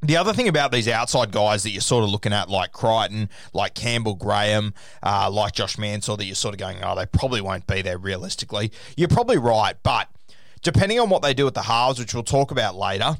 the 0.00 0.16
other 0.16 0.32
thing 0.32 0.48
about 0.48 0.70
these 0.70 0.88
outside 0.88 1.32
guys 1.32 1.64
that 1.64 1.70
you're 1.70 1.80
sort 1.80 2.04
of 2.04 2.10
looking 2.10 2.32
at, 2.32 2.48
like 2.48 2.72
Crichton, 2.72 3.28
like 3.52 3.74
Campbell 3.74 4.14
Graham, 4.14 4.74
uh, 5.02 5.28
like 5.30 5.52
Josh 5.52 5.76
Mansour, 5.76 6.16
that 6.16 6.24
you're 6.24 6.34
sort 6.34 6.54
of 6.54 6.58
going, 6.58 6.78
oh, 6.82 6.94
they 6.94 7.06
probably 7.06 7.40
won't 7.40 7.66
be 7.66 7.82
there 7.82 7.98
realistically. 7.98 8.70
You're 8.96 9.08
probably 9.08 9.38
right, 9.38 9.76
but 9.82 10.08
depending 10.62 11.00
on 11.00 11.10
what 11.10 11.22
they 11.22 11.34
do 11.34 11.46
at 11.46 11.54
the 11.54 11.62
halves, 11.62 11.98
which 11.98 12.14
we'll 12.14 12.22
talk 12.22 12.50
about 12.50 12.76
later, 12.76 13.16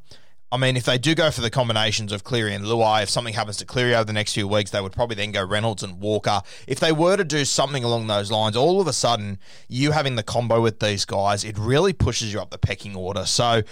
I 0.51 0.57
mean, 0.57 0.79
if 0.79 0.85
they 0.85 0.97
do 0.97 1.15
go 1.15 1.31
for 1.31 1.43
the 1.43 1.51
combinations 1.51 2.11
of 2.11 2.25
Cleary 2.25 2.55
and 2.55 2.65
Luai, 2.65 3.03
if 3.03 3.11
something 3.11 3.35
happens 3.35 3.59
to 3.59 3.67
Cleary 3.67 3.95
over 3.95 4.05
the 4.05 4.15
next 4.15 4.33
few 4.33 4.49
weeks, 4.49 4.71
they 4.71 4.81
would 4.81 4.93
probably 4.93 5.17
then 5.17 5.31
go 5.31 5.45
Reynolds 5.45 5.83
and 5.83 6.01
Walker. 6.01 6.41
If 6.67 6.81
they 6.81 6.91
were 6.91 7.19
to 7.19 7.25
do 7.25 7.45
something 7.45 7.85
along 7.85 8.07
those 8.07 8.31
lines, 8.31 8.57
all 8.57 8.81
of 8.81 8.87
a 8.87 8.95
sudden, 8.95 9.39
you 9.69 9.91
having 9.91 10.17
the 10.17 10.23
combo 10.23 10.63
with 10.63 10.81
these 10.81 11.05
guys, 11.05 11.45
it 11.45 11.59
really 11.59 11.93
pushes 11.93 12.33
you 12.33 12.41
up 12.41 12.49
the 12.49 12.57
pecking 12.57 12.97
order. 12.97 13.27
So, 13.27 13.63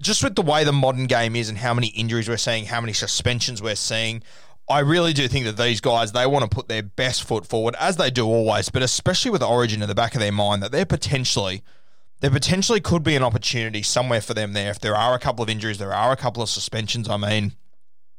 just 0.00 0.22
with 0.22 0.34
the 0.34 0.42
way 0.42 0.64
the 0.64 0.72
modern 0.72 1.06
game 1.06 1.36
is 1.36 1.48
and 1.48 1.58
how 1.58 1.74
many 1.74 1.88
injuries 1.88 2.28
we're 2.28 2.36
seeing, 2.36 2.66
how 2.66 2.80
many 2.80 2.92
suspensions 2.92 3.60
we're 3.60 3.74
seeing, 3.74 4.22
I 4.68 4.80
really 4.80 5.12
do 5.12 5.28
think 5.28 5.46
that 5.46 5.56
these 5.56 5.80
guys 5.80 6.12
they 6.12 6.26
want 6.26 6.48
to 6.48 6.54
put 6.54 6.68
their 6.68 6.82
best 6.82 7.24
foot 7.24 7.46
forward 7.46 7.74
as 7.80 7.96
they 7.96 8.10
do 8.10 8.26
always, 8.26 8.68
but 8.68 8.82
especially 8.82 9.30
with 9.30 9.42
Origin 9.42 9.82
in 9.82 9.88
the 9.88 9.94
back 9.94 10.14
of 10.14 10.20
their 10.20 10.32
mind 10.32 10.62
that 10.62 10.72
they're 10.72 10.84
potentially 10.84 11.62
there 12.20 12.30
potentially 12.30 12.80
could 12.80 13.02
be 13.02 13.14
an 13.14 13.22
opportunity 13.22 13.80
somewhere 13.82 14.20
for 14.20 14.34
them 14.34 14.52
there 14.52 14.70
if 14.70 14.80
there 14.80 14.96
are 14.96 15.14
a 15.14 15.18
couple 15.18 15.42
of 15.42 15.48
injuries, 15.48 15.78
there 15.78 15.94
are 15.94 16.12
a 16.12 16.16
couple 16.16 16.42
of 16.42 16.48
suspensions. 16.48 17.08
I 17.08 17.16
mean, 17.16 17.54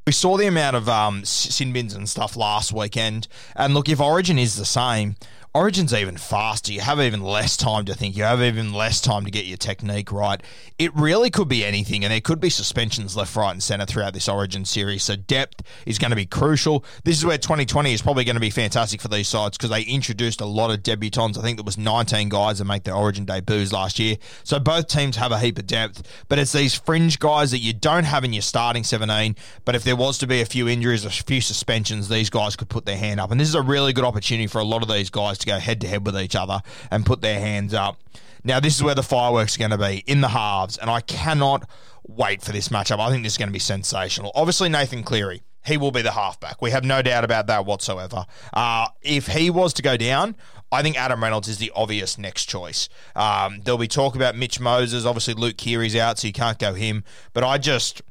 we 0.07 0.13
saw 0.13 0.37
the 0.37 0.47
amount 0.47 0.75
of 0.75 0.87
um, 0.89 1.25
sin 1.25 1.73
bins 1.73 1.93
and 1.93 2.07
stuff 2.07 2.35
last 2.35 2.73
weekend, 2.73 3.27
and 3.55 3.73
look, 3.73 3.89
if 3.89 3.99
Origin 3.99 4.39
is 4.39 4.55
the 4.55 4.65
same, 4.65 5.15
Origin's 5.59 5.93
even 5.93 6.15
faster. 6.15 6.71
You 6.71 6.79
have 6.79 7.01
even 7.01 7.21
less 7.21 7.57
time 7.57 7.83
to 7.83 7.93
think. 7.93 8.15
You 8.15 8.23
have 8.23 8.41
even 8.41 8.71
less 8.71 9.01
time 9.01 9.25
to 9.25 9.31
get 9.31 9.45
your 9.45 9.57
technique 9.57 10.09
right. 10.09 10.41
It 10.77 10.95
really 10.95 11.29
could 11.29 11.49
be 11.49 11.65
anything, 11.65 12.05
and 12.05 12.13
there 12.13 12.21
could 12.21 12.39
be 12.39 12.49
suspensions 12.49 13.17
left, 13.17 13.35
right, 13.35 13.51
and 13.51 13.61
centre 13.61 13.85
throughout 13.85 14.13
this 14.13 14.29
Origin 14.29 14.63
series. 14.63 15.03
So 15.03 15.17
depth 15.17 15.61
is 15.85 15.99
going 15.99 16.11
to 16.11 16.15
be 16.15 16.25
crucial. 16.25 16.85
This 17.03 17.17
is 17.17 17.25
where 17.25 17.37
2020 17.37 17.91
is 17.91 18.01
probably 18.01 18.23
going 18.23 18.37
to 18.37 18.39
be 18.39 18.49
fantastic 18.49 19.01
for 19.01 19.09
these 19.09 19.27
sides 19.27 19.57
because 19.57 19.69
they 19.69 19.81
introduced 19.81 20.39
a 20.39 20.45
lot 20.45 20.71
of 20.71 20.81
debutants. 20.81 21.37
I 21.37 21.41
think 21.41 21.57
there 21.57 21.65
was 21.65 21.77
19 21.77 22.29
guys 22.29 22.59
that 22.59 22.65
make 22.65 22.85
their 22.85 22.95
Origin 22.95 23.25
debuts 23.25 23.73
last 23.73 23.99
year. 23.99 24.15
So 24.45 24.59
both 24.59 24.87
teams 24.87 25.17
have 25.17 25.33
a 25.33 25.39
heap 25.39 25.59
of 25.59 25.67
depth, 25.67 26.23
but 26.29 26.39
it's 26.39 26.53
these 26.53 26.73
fringe 26.73 27.19
guys 27.19 27.51
that 27.51 27.59
you 27.59 27.73
don't 27.73 28.05
have 28.05 28.23
in 28.23 28.31
your 28.31 28.43
starting 28.43 28.85
17. 28.85 29.35
But 29.65 29.75
if 29.75 29.83
there 29.83 29.97
was 29.97 30.17
to 30.19 30.27
be 30.27 30.39
a 30.39 30.45
few 30.45 30.69
injuries, 30.69 31.03
a 31.03 31.09
few 31.09 31.41
suspensions, 31.41 32.07
these 32.07 32.29
guys 32.29 32.55
could 32.55 32.69
put 32.69 32.85
their 32.85 32.95
hand 32.95 33.19
up, 33.19 33.29
and 33.29 33.41
this 33.41 33.49
is 33.49 33.55
a 33.55 33.61
really 33.61 33.91
good 33.91 34.05
opportunity 34.05 34.47
for 34.47 34.59
a 34.59 34.63
lot 34.63 34.83
of 34.83 34.87
these 34.87 35.09
guys 35.09 35.37
to 35.39 35.48
go 35.49 35.59
head 35.59 35.81
to 35.81 35.87
head 35.87 36.05
with 36.05 36.17
each 36.17 36.35
other 36.35 36.61
and 36.91 37.05
put 37.05 37.21
their 37.21 37.39
hands 37.39 37.73
up. 37.73 37.99
Now, 38.43 38.59
this 38.59 38.75
is 38.75 38.83
where 38.83 38.95
the 38.95 39.03
fireworks 39.03 39.55
are 39.55 39.59
going 39.59 39.71
to 39.71 39.77
be 39.77 40.03
in 40.07 40.21
the 40.21 40.29
halves, 40.29 40.77
and 40.77 40.89
I 40.89 41.01
cannot 41.01 41.69
wait 42.07 42.41
for 42.41 42.51
this 42.51 42.69
matchup. 42.69 42.99
I 42.99 43.09
think 43.09 43.23
this 43.23 43.33
is 43.33 43.37
going 43.37 43.49
to 43.49 43.53
be 43.53 43.59
sensational. 43.59 44.31
Obviously, 44.33 44.69
Nathan 44.69 45.03
Cleary, 45.03 45.41
he 45.65 45.77
will 45.77 45.91
be 45.91 46.01
the 46.01 46.11
halfback. 46.11 46.61
We 46.61 46.71
have 46.71 46.85
no 46.85 47.01
doubt 47.01 47.23
about 47.23 47.47
that 47.47 47.65
whatsoever. 47.65 48.25
Uh, 48.53 48.87
if 49.01 49.27
he 49.27 49.49
was 49.49 49.73
to 49.73 49.81
go 49.81 49.97
down, 49.97 50.35
I 50.71 50.81
think 50.83 50.97
Adam 50.97 51.21
Reynolds 51.21 51.47
is 51.47 51.57
the 51.57 51.71
obvious 51.75 52.17
next 52.17 52.45
choice. 52.45 52.87
Um, 53.15 53.61
there'll 53.63 53.77
be 53.77 53.87
talk 53.87 54.15
about 54.15 54.35
Mitch 54.35 54.59
Moses. 54.59 55.05
Obviously, 55.05 55.33
Luke 55.33 55.57
Keary's 55.57 55.95
out, 55.95 56.19
so 56.19 56.27
you 56.27 56.33
can't 56.33 56.59
go 56.59 56.73
him. 56.73 57.03
But 57.33 57.43
I 57.43 57.57
just 57.57 58.01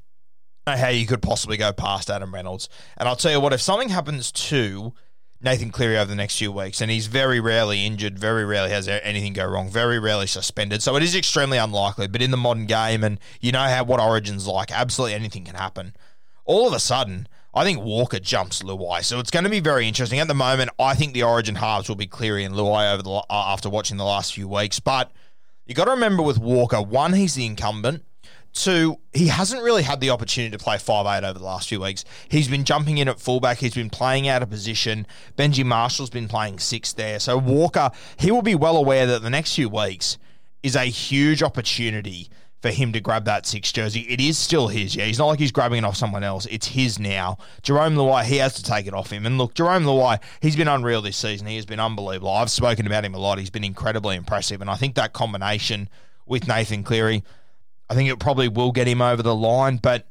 know 0.67 0.77
how 0.77 0.89
you 0.89 1.07
could 1.07 1.23
possibly 1.23 1.57
go 1.57 1.73
past 1.73 2.11
Adam 2.11 2.35
Reynolds. 2.35 2.69
And 2.97 3.09
I'll 3.09 3.17
tell 3.17 3.33
you 3.33 3.41
what, 3.41 3.53
if 3.53 3.61
something 3.61 3.89
happens 3.89 4.31
to 4.33 4.93
Nathan 5.41 5.71
Cleary 5.71 5.97
over 5.97 6.11
the 6.11 6.17
next 6.17 6.37
few 6.37 6.51
weeks, 6.51 6.81
and 6.81 6.91
he's 6.91 7.07
very 7.07 7.39
rarely 7.39 7.87
injured, 7.87 8.19
very 8.19 8.45
rarely 8.45 8.71
has 8.71 8.89
anything 8.89 9.33
go 9.35 9.47
wrong, 9.47 9.71
very 9.71 9.99
rarely 9.99 10.27
suspended. 10.27 10.83
So 10.83 10.97
it 10.97 11.03
is 11.03 11.15
extremely 11.15 11.59
unlikely. 11.59 12.09
But 12.09 12.23
in 12.23 12.33
the 12.33 12.37
modern 12.37 12.67
game, 12.67 13.05
and 13.05 13.21
you 13.41 13.53
know 13.53 13.61
how 13.61 13.85
what 13.85 14.01
Origin's 14.01 14.49
like, 14.49 14.73
absolutely 14.73 15.15
anything 15.15 15.45
can 15.45 15.55
happen. 15.55 15.95
All 16.45 16.67
of 16.67 16.73
a 16.73 16.81
sudden, 16.81 17.29
I 17.55 17.63
think 17.63 17.81
Walker 17.81 18.19
jumps 18.19 18.63
Luai, 18.63 19.05
so 19.05 19.21
it's 19.21 19.31
going 19.31 19.45
to 19.45 19.51
be 19.51 19.61
very 19.61 19.87
interesting. 19.87 20.19
At 20.19 20.29
the 20.29 20.35
moment, 20.35 20.71
I 20.79 20.95
think 20.95 21.13
the 21.13 21.23
Origin 21.23 21.55
halves 21.55 21.89
will 21.89 21.97
be 21.97 22.07
Cleary 22.07 22.45
and 22.45 22.55
Luai 22.55 22.93
over 22.93 23.03
the 23.03 23.23
after 23.31 23.71
watching 23.71 23.97
the 23.97 24.05
last 24.05 24.35
few 24.35 24.49
weeks. 24.49 24.81
But 24.81 25.13
you 25.67 25.75
got 25.75 25.85
to 25.85 25.93
remember 25.93 26.23
with 26.23 26.39
Walker, 26.39 26.83
one, 26.83 27.13
he's 27.13 27.35
the 27.35 27.47
incumbent. 27.47 28.05
Two, 28.53 28.99
he 29.13 29.29
hasn't 29.29 29.63
really 29.63 29.83
had 29.83 30.01
the 30.01 30.11
opportunity 30.11 30.57
to 30.57 30.63
play 30.63 30.79
five 30.79 31.07
eight 31.07 31.27
over 31.27 31.39
the 31.39 31.45
last 31.45 31.69
few 31.69 31.81
weeks. 31.81 32.05
He's 32.29 32.49
been 32.49 32.65
jumping 32.65 32.99
in 32.99 33.09
at 33.09 33.21
fullback. 33.21 33.59
He's 33.59 33.75
been 33.75 33.91
playing 33.91 34.27
out 34.27 34.43
of 34.43 34.51
position. 34.51 35.07
Benji 35.37 35.65
Marshall's 35.65 36.11
been 36.11 36.29
playing 36.29 36.59
six 36.59 36.93
there. 36.93 37.21
So 37.21 37.39
Walker, 37.39 37.91
he 38.19 38.31
will 38.31 38.43
be 38.43 38.55
well 38.55 38.77
aware 38.77 39.07
that 39.07 39.23
the 39.23 39.31
next 39.31 39.55
few 39.55 39.69
weeks 39.69 40.19
is 40.63 40.75
a 40.75 40.85
huge 40.85 41.43
opportunity 41.43 42.29
for 42.61 42.71
him 42.71 42.93
to 42.93 43.01
grab 43.01 43.25
that 43.25 43.47
six 43.47 43.71
jersey. 43.71 44.01
It 44.09 44.21
is 44.21 44.37
still 44.37 44.67
his, 44.67 44.97
yeah. 44.97 45.05
He's 45.05 45.19
not 45.19 45.27
like 45.27 45.39
he's 45.39 45.53
grabbing 45.53 45.79
it 45.79 45.85
off 45.85 45.97
someone 45.97 46.25
else. 46.25 46.47
It's 46.47 46.67
his 46.67 46.99
now. 46.99 47.39
Jarome 47.63 47.95
Luai, 47.95 48.25
he 48.25 48.39
has 48.39 48.55
to 48.55 48.65
take 48.65 48.87
it 48.87 48.95
off 48.95 49.13
him. 49.13 49.27
And 49.27 49.39
look, 49.39 49.55
Jarome 49.55 49.85
Luai, 49.85 50.21
he's 50.41 50.57
been 50.57 50.67
unreal 50.67 51.01
this 51.01 51.17
season. 51.17 51.47
He 51.47 51.55
has 51.57 51.67
been 51.67 51.79
unbelievable. 51.79 52.33
I've 52.33 52.51
spoken 52.51 52.87
about 52.87 53.05
him 53.05 53.15
a 53.15 53.19
lot. 53.19 53.39
He's 53.39 53.51
been 53.51 53.63
incredibly 53.63 54.17
impressive. 54.17 54.61
And 54.61 54.69
I 54.69 54.75
think 54.75 54.97
that 54.97 55.13
combination 55.13 55.89
with 56.27 56.49
Nathan 56.49 56.83
Cleary, 56.83 57.23
I 57.91 57.95
think 57.95 58.11
it 58.11 58.19
probably 58.19 58.49
will 58.49 58.73
get 58.73 58.87
him 58.87 59.01
over 59.01 59.23
the 59.23 59.35
line. 59.35 59.79
But 59.79 60.07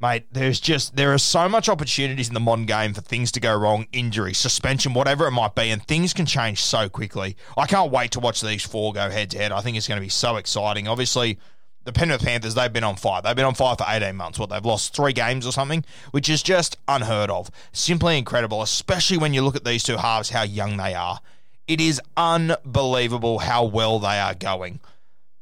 mate, 0.00 0.26
there's 0.32 0.60
just 0.60 0.96
there 0.96 1.12
are 1.12 1.18
so 1.18 1.48
much 1.48 1.68
opportunities 1.68 2.28
in 2.28 2.34
the 2.34 2.40
modern 2.40 2.66
game 2.66 2.94
for 2.94 3.00
things 3.00 3.32
to 3.32 3.40
go 3.40 3.56
wrong, 3.56 3.86
injury, 3.92 4.34
suspension, 4.34 4.94
whatever 4.94 5.26
it 5.26 5.32
might 5.32 5.54
be, 5.54 5.70
and 5.70 5.84
things 5.86 6.12
can 6.12 6.26
change 6.26 6.62
so 6.62 6.88
quickly. 6.88 7.36
I 7.56 7.66
can't 7.66 7.90
wait 7.90 8.10
to 8.12 8.20
watch 8.20 8.40
these 8.40 8.64
four 8.64 8.92
go 8.92 9.10
head 9.10 9.30
to 9.30 9.38
head. 9.38 9.52
I 9.52 9.60
think 9.60 9.76
it's 9.76 9.88
going 9.88 10.00
to 10.00 10.04
be 10.04 10.10
so 10.10 10.36
exciting. 10.36 10.88
Obviously, 10.88 11.38
the 11.84 11.92
Penrith 11.92 12.24
Panthers, 12.24 12.54
they've 12.54 12.72
been 12.72 12.84
on 12.84 12.96
fire. 12.96 13.22
They've 13.22 13.36
been 13.36 13.44
on 13.44 13.54
fire 13.54 13.76
for 13.76 13.86
18 13.88 14.16
months. 14.16 14.38
What, 14.38 14.50
they've 14.50 14.64
lost 14.64 14.94
three 14.94 15.12
games 15.12 15.46
or 15.46 15.52
something, 15.52 15.84
which 16.10 16.28
is 16.28 16.42
just 16.42 16.76
unheard 16.88 17.30
of. 17.30 17.48
Simply 17.72 18.18
incredible, 18.18 18.60
especially 18.60 19.18
when 19.18 19.32
you 19.32 19.42
look 19.42 19.56
at 19.56 19.64
these 19.64 19.84
two 19.84 19.96
halves, 19.96 20.30
how 20.30 20.42
young 20.42 20.76
they 20.76 20.94
are. 20.94 21.20
It 21.68 21.80
is 21.80 22.00
unbelievable 22.16 23.38
how 23.38 23.64
well 23.64 23.98
they 24.00 24.18
are 24.18 24.34
going. 24.34 24.80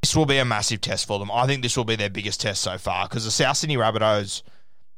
This 0.04 0.14
will 0.14 0.26
be 0.26 0.36
a 0.36 0.44
massive 0.44 0.82
test 0.82 1.06
for 1.06 1.18
them. 1.18 1.30
I 1.30 1.46
think 1.46 1.62
this 1.62 1.78
will 1.78 1.86
be 1.86 1.96
their 1.96 2.10
biggest 2.10 2.38
test 2.38 2.60
so 2.60 2.76
far 2.76 3.08
because 3.08 3.24
the 3.24 3.30
South 3.30 3.56
Sydney 3.56 3.78
Rabbitohs 3.78 4.42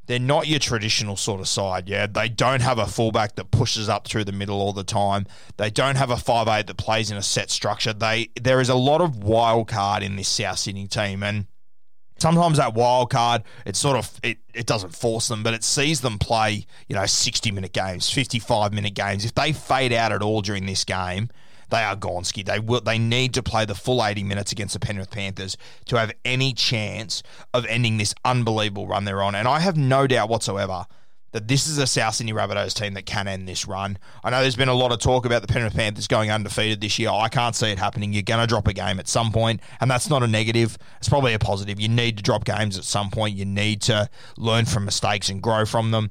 they're 0.07 0.19
not 0.19 0.49
your 0.49 0.59
traditional 0.59 1.15
sort 1.15 1.41
of 1.41 1.47
side, 1.47 1.89
yeah. 1.89 2.09
They 2.09 2.29
don't 2.29 2.61
have 2.61 2.81
a 2.81 2.89
fullback 2.89 3.37
that 3.37 3.53
pushes 3.53 3.89
up 3.89 4.09
through 4.09 4.25
the 4.25 4.33
middle 4.33 4.61
all 4.61 4.73
the 4.73 4.83
time. 4.83 5.27
They 5.59 5.71
don't 5.71 5.95
have 5.95 6.11
a 6.11 6.17
five 6.17 6.49
eight 6.49 6.67
that 6.67 6.77
plays 6.77 7.13
in 7.13 7.17
a 7.17 7.23
set 7.23 7.53
structure. 7.53 7.93
They 7.93 8.31
there 8.41 8.61
is 8.61 8.69
a 8.69 8.75
lot 8.75 9.01
of 9.01 9.23
wild 9.23 9.69
card 9.69 10.03
in 10.03 10.17
this 10.17 10.27
South 10.27 10.59
Sydney 10.59 10.89
team 10.89 11.23
and 11.23 11.47
sometimes 12.19 12.57
that 12.57 12.75
wild 12.75 13.09
card 13.11 13.45
it 13.65 13.77
sort 13.77 13.97
of 13.97 14.11
it, 14.25 14.39
it 14.55 14.67
doesn't 14.67 14.93
force 14.97 15.29
them 15.29 15.45
but 15.45 15.55
it 15.55 15.63
sees 15.63 16.01
them 16.01 16.19
play 16.19 16.67
you 16.89 16.97
know 16.97 17.07
60 17.07 17.53
minute 17.53 17.75
games 17.75 18.11
55 18.11 18.73
minute 18.73 18.95
games 18.95 19.25
if 19.25 19.35
they 19.35 19.53
fade 19.53 19.93
out 19.93 20.13
at 20.13 20.23
all 20.23 20.41
during 20.41 20.65
this 20.65 20.83
game 20.83 21.29
they 21.69 21.83
are 21.83 21.97
Gonski. 21.97 22.45
They 22.45 22.59
will. 22.59 22.81
They 22.81 22.99
need 22.99 23.35
to 23.35 23.43
play 23.43 23.65
the 23.65 23.75
full 23.75 24.05
80 24.05 24.23
minutes 24.23 24.53
against 24.53 24.75
the 24.75 24.81
Penrith 24.81 25.11
Panthers 25.11 25.57
to 25.87 25.99
have 25.99 26.13
any 26.25 26.53
chance 26.53 27.23
of 27.53 27.67
ending 27.67 27.97
this 27.97 28.15
unbelievable 28.25 28.87
run 28.87 29.05
they're 29.05 29.23
on. 29.23 29.35
And 29.35 29.49
I 29.49 29.61
have 29.61 29.77
no 29.77 30.07
doubt 30.07 30.29
whatsoever 30.29 30.87
that 31.33 31.49
this 31.49 31.67
is 31.67 31.77
a 31.77 31.87
South 31.87 32.15
Sydney 32.15 32.33
Rabbitohs 32.33 32.73
team 32.73 32.95
that 32.95 33.05
can 33.05 33.29
end 33.29 33.47
this 33.47 33.67
run. 33.67 33.99
I 34.25 34.31
know 34.31 34.41
there's 34.41 34.57
been 34.57 34.71
a 34.71 34.75
lot 34.75 34.93
of 34.93 35.01
talk 35.01 35.27
about 35.27 35.43
the 35.43 35.49
Penrith 35.49 35.75
Panthers 35.75 36.07
going 36.07 36.31
undefeated 36.31 36.81
this 36.81 36.99
year. 36.99 37.11
I 37.11 37.29
can't 37.29 37.55
see 37.55 37.71
it 37.71 37.79
happening. 37.79 38.13
You're 38.13 38.23
going 38.23 38.41
to 38.41 38.47
drop 38.47 38.67
a 38.69 38.73
game 38.73 38.99
at 38.99 39.07
some 39.07 39.33
point, 39.33 39.61
and 39.81 39.91
that's 39.91 40.09
not 40.09 40.23
a 40.23 40.27
negative. 40.27 40.79
It's 40.97 41.11
probably 41.11 41.35
a 41.35 41.39
positive. 41.39 41.79
You 41.79 41.91
need 41.91 42.17
to 42.17 42.23
drop 42.23 42.45
games 42.45 42.79
at 42.79 42.85
some 42.85 43.11
point. 43.11 43.37
You 43.37 43.45
need 43.45 43.83
to 43.83 44.09
learn 44.39 44.65
from 44.65 44.87
mistakes 44.87 45.29
and 45.29 45.43
grow 45.43 45.67
from 45.67 45.91
them. 45.91 46.11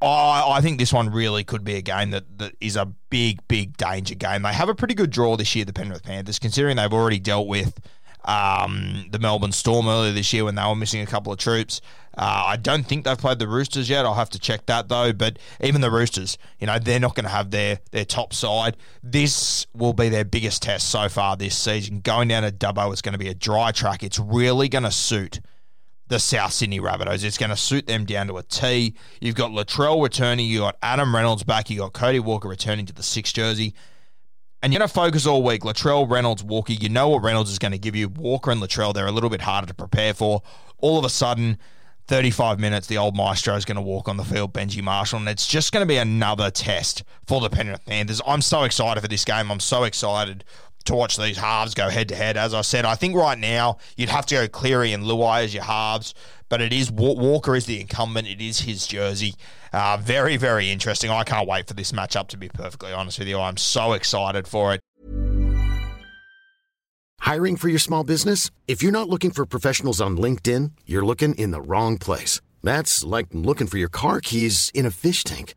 I, 0.00 0.56
I 0.56 0.60
think 0.60 0.78
this 0.78 0.92
one 0.92 1.10
really 1.10 1.44
could 1.44 1.64
be 1.64 1.76
a 1.76 1.82
game 1.82 2.10
that, 2.10 2.38
that 2.38 2.52
is 2.60 2.76
a 2.76 2.86
big, 3.10 3.46
big 3.48 3.76
danger 3.76 4.14
game. 4.14 4.42
They 4.42 4.52
have 4.52 4.68
a 4.68 4.74
pretty 4.74 4.94
good 4.94 5.10
draw 5.10 5.36
this 5.36 5.54
year, 5.54 5.64
the 5.64 5.72
Penrith 5.72 6.02
Panthers, 6.02 6.38
considering 6.38 6.76
they've 6.76 6.92
already 6.92 7.18
dealt 7.20 7.46
with 7.46 7.80
um, 8.24 9.06
the 9.10 9.18
Melbourne 9.18 9.52
Storm 9.52 9.88
earlier 9.88 10.12
this 10.12 10.32
year 10.32 10.44
when 10.44 10.54
they 10.54 10.64
were 10.64 10.74
missing 10.74 11.00
a 11.00 11.06
couple 11.06 11.32
of 11.32 11.38
troops. 11.38 11.80
Uh, 12.16 12.44
I 12.46 12.56
don't 12.56 12.84
think 12.84 13.04
they've 13.04 13.18
played 13.18 13.38
the 13.38 13.48
Roosters 13.48 13.88
yet. 13.88 14.04
I'll 14.04 14.14
have 14.14 14.30
to 14.30 14.38
check 14.38 14.66
that 14.66 14.88
though. 14.88 15.12
But 15.12 15.38
even 15.60 15.80
the 15.80 15.90
Roosters, 15.90 16.38
you 16.58 16.66
know, 16.66 16.78
they're 16.78 17.00
not 17.00 17.14
going 17.14 17.24
to 17.24 17.30
have 17.30 17.50
their 17.50 17.80
their 17.90 18.04
top 18.04 18.32
side. 18.32 18.76
This 19.02 19.66
will 19.74 19.92
be 19.92 20.08
their 20.08 20.24
biggest 20.24 20.62
test 20.62 20.88
so 20.88 21.08
far 21.08 21.36
this 21.36 21.56
season. 21.58 22.00
Going 22.00 22.28
down 22.28 22.44
to 22.44 22.52
Dubbo, 22.52 22.92
is 22.92 23.02
going 23.02 23.14
to 23.14 23.18
be 23.18 23.28
a 23.28 23.34
dry 23.34 23.72
track. 23.72 24.02
It's 24.02 24.18
really 24.18 24.68
going 24.68 24.84
to 24.84 24.92
suit 24.92 25.40
the 26.14 26.20
South 26.20 26.52
Sydney 26.52 26.78
Rabbitohs. 26.78 27.24
It's 27.24 27.36
going 27.36 27.50
to 27.50 27.56
suit 27.56 27.88
them 27.88 28.04
down 28.04 28.28
to 28.28 28.38
a 28.38 28.42
T. 28.44 28.94
You've 29.20 29.34
got 29.34 29.50
Latrell 29.50 30.00
returning. 30.00 30.46
You 30.46 30.60
got 30.60 30.76
Adam 30.80 31.12
Reynolds 31.12 31.42
back. 31.42 31.68
You 31.68 31.78
got 31.78 31.92
Cody 31.92 32.20
Walker 32.20 32.48
returning 32.48 32.86
to 32.86 32.92
the 32.92 33.02
six 33.02 33.32
jersey. 33.32 33.74
And 34.62 34.72
you're 34.72 34.78
going 34.78 34.88
to 34.88 34.94
focus 34.94 35.26
all 35.26 35.42
week. 35.42 35.62
Latrell, 35.62 36.08
Reynolds, 36.08 36.44
Walker. 36.44 36.72
You 36.72 36.88
know 36.88 37.08
what 37.08 37.24
Reynolds 37.24 37.50
is 37.50 37.58
going 37.58 37.72
to 37.72 37.78
give 37.78 37.96
you. 37.96 38.10
Walker 38.10 38.52
and 38.52 38.62
Latrell, 38.62 38.94
they're 38.94 39.08
a 39.08 39.12
little 39.12 39.28
bit 39.28 39.40
harder 39.40 39.66
to 39.66 39.74
prepare 39.74 40.14
for. 40.14 40.42
All 40.78 41.00
of 41.00 41.04
a 41.04 41.10
sudden, 41.10 41.58
35 42.06 42.60
minutes, 42.60 42.86
the 42.86 42.98
old 42.98 43.16
maestro 43.16 43.56
is 43.56 43.64
going 43.64 43.74
to 43.74 43.82
walk 43.82 44.08
on 44.08 44.16
the 44.16 44.24
field, 44.24 44.52
Benji 44.52 44.84
Marshall, 44.84 45.18
and 45.18 45.28
it's 45.28 45.48
just 45.48 45.72
going 45.72 45.82
to 45.82 45.88
be 45.88 45.96
another 45.96 46.48
test 46.48 47.02
for 47.26 47.40
the 47.40 47.50
Penrith 47.50 47.84
Panthers. 47.86 48.20
I'm 48.24 48.40
so 48.40 48.62
excited 48.62 49.00
for 49.00 49.08
this 49.08 49.24
game. 49.24 49.50
I'm 49.50 49.58
so 49.58 49.82
excited 49.82 50.44
to 50.84 50.94
watch 50.94 51.16
these 51.16 51.36
halves 51.36 51.74
go 51.74 51.88
head 51.88 52.08
to 52.10 52.14
head. 52.14 52.36
As 52.36 52.54
I 52.54 52.60
said, 52.60 52.84
I 52.84 52.94
think 52.94 53.16
right 53.16 53.38
now 53.38 53.78
you'd 53.96 54.08
have 54.08 54.26
to 54.26 54.34
go 54.34 54.48
Cleary 54.48 54.92
and 54.92 55.04
Luai 55.04 55.44
as 55.44 55.54
your 55.54 55.64
halves, 55.64 56.14
but 56.48 56.60
it 56.60 56.72
is 56.72 56.90
Walker 56.90 57.56
is 57.56 57.66
the 57.66 57.80
incumbent. 57.80 58.28
It 58.28 58.40
is 58.40 58.60
his 58.60 58.86
jersey. 58.86 59.34
Uh, 59.72 59.96
very, 60.00 60.36
very 60.36 60.70
interesting. 60.70 61.10
I 61.10 61.24
can't 61.24 61.48
wait 61.48 61.66
for 61.66 61.74
this 61.74 61.92
matchup, 61.92 62.28
to 62.28 62.36
be 62.36 62.48
perfectly 62.48 62.92
honest 62.92 63.18
with 63.18 63.28
you. 63.28 63.40
I'm 63.40 63.56
so 63.56 63.92
excited 63.92 64.46
for 64.46 64.74
it. 64.74 64.80
Hiring 67.20 67.56
for 67.56 67.68
your 67.68 67.78
small 67.78 68.04
business? 68.04 68.50
If 68.68 68.82
you're 68.82 68.92
not 68.92 69.08
looking 69.08 69.30
for 69.30 69.46
professionals 69.46 70.00
on 70.00 70.18
LinkedIn, 70.18 70.72
you're 70.84 71.04
looking 71.04 71.34
in 71.34 71.52
the 71.52 71.62
wrong 71.62 71.96
place. 71.96 72.40
That's 72.62 73.02
like 73.02 73.28
looking 73.32 73.66
for 73.66 73.78
your 73.78 73.88
car 73.88 74.20
keys 74.20 74.70
in 74.74 74.84
a 74.84 74.90
fish 74.90 75.24
tank. 75.24 75.54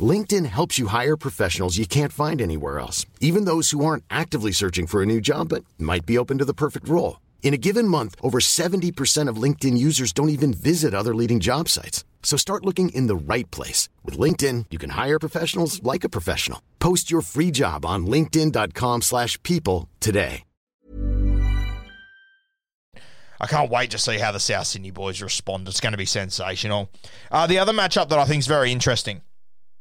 LinkedIn 0.00 0.46
helps 0.46 0.78
you 0.78 0.88
hire 0.88 1.16
professionals 1.16 1.78
you 1.78 1.86
can't 1.86 2.12
find 2.12 2.40
anywhere 2.40 2.78
else, 2.78 3.06
even 3.20 3.46
those 3.46 3.70
who 3.70 3.84
aren't 3.84 4.04
actively 4.10 4.52
searching 4.52 4.86
for 4.86 5.02
a 5.02 5.06
new 5.06 5.20
job 5.20 5.48
but 5.48 5.64
might 5.78 6.04
be 6.04 6.18
open 6.18 6.36
to 6.38 6.44
the 6.44 6.54
perfect 6.54 6.88
role. 6.88 7.20
In 7.42 7.54
a 7.54 7.56
given 7.56 7.88
month, 7.88 8.14
over 8.20 8.38
70% 8.40 9.28
of 9.28 9.42
LinkedIn 9.42 9.78
users 9.78 10.12
don't 10.12 10.28
even 10.28 10.52
visit 10.52 10.92
other 10.92 11.14
leading 11.14 11.40
job 11.40 11.68
sites. 11.68 12.04
So 12.22 12.36
start 12.36 12.66
looking 12.66 12.90
in 12.90 13.06
the 13.06 13.16
right 13.16 13.50
place. 13.50 13.88
With 14.04 14.18
LinkedIn, 14.18 14.66
you 14.70 14.78
can 14.78 14.90
hire 14.90 15.18
professionals 15.18 15.82
like 15.82 16.04
a 16.04 16.10
professional. 16.10 16.60
Post 16.78 17.10
your 17.10 17.22
free 17.22 17.50
job 17.50 17.86
on 17.86 18.06
linkedin.com 18.06 19.02
slash 19.02 19.42
people 19.42 19.88
today. 19.98 20.44
I 23.40 23.46
can't 23.46 23.70
wait 23.70 23.92
to 23.92 23.98
see 23.98 24.18
how 24.18 24.32
the 24.32 24.40
South 24.40 24.66
Sydney 24.66 24.90
boys 24.90 25.22
respond. 25.22 25.68
It's 25.68 25.80
going 25.80 25.92
to 25.92 25.96
be 25.96 26.06
sensational. 26.06 26.90
Uh, 27.30 27.46
the 27.46 27.60
other 27.60 27.72
matchup 27.72 28.08
that 28.08 28.18
I 28.18 28.24
think 28.24 28.40
is 28.40 28.48
very 28.48 28.72
interesting 28.72 29.20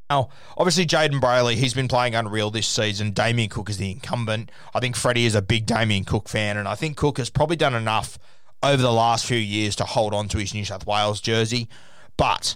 now, 0.09 0.29
obviously, 0.57 0.85
Jayden 0.85 1.19
Brailey, 1.19 1.55
he's 1.55 1.73
been 1.73 1.87
playing 1.87 2.15
unreal 2.15 2.49
this 2.49 2.67
season. 2.67 3.11
Damien 3.11 3.49
Cook 3.49 3.69
is 3.69 3.77
the 3.77 3.91
incumbent. 3.91 4.51
I 4.73 4.79
think 4.79 4.95
Freddie 4.95 5.25
is 5.25 5.35
a 5.35 5.41
big 5.41 5.65
Damien 5.65 6.05
Cook 6.05 6.29
fan, 6.29 6.57
and 6.57 6.67
I 6.67 6.75
think 6.75 6.95
Cook 6.95 7.17
has 7.17 7.29
probably 7.29 7.57
done 7.57 7.75
enough 7.75 8.17
over 8.63 8.81
the 8.81 8.91
last 8.91 9.25
few 9.25 9.37
years 9.37 9.75
to 9.77 9.83
hold 9.83 10.13
on 10.13 10.27
to 10.29 10.37
his 10.37 10.53
New 10.53 10.65
South 10.65 10.87
Wales 10.87 11.19
jersey. 11.19 11.67
But 12.15 12.55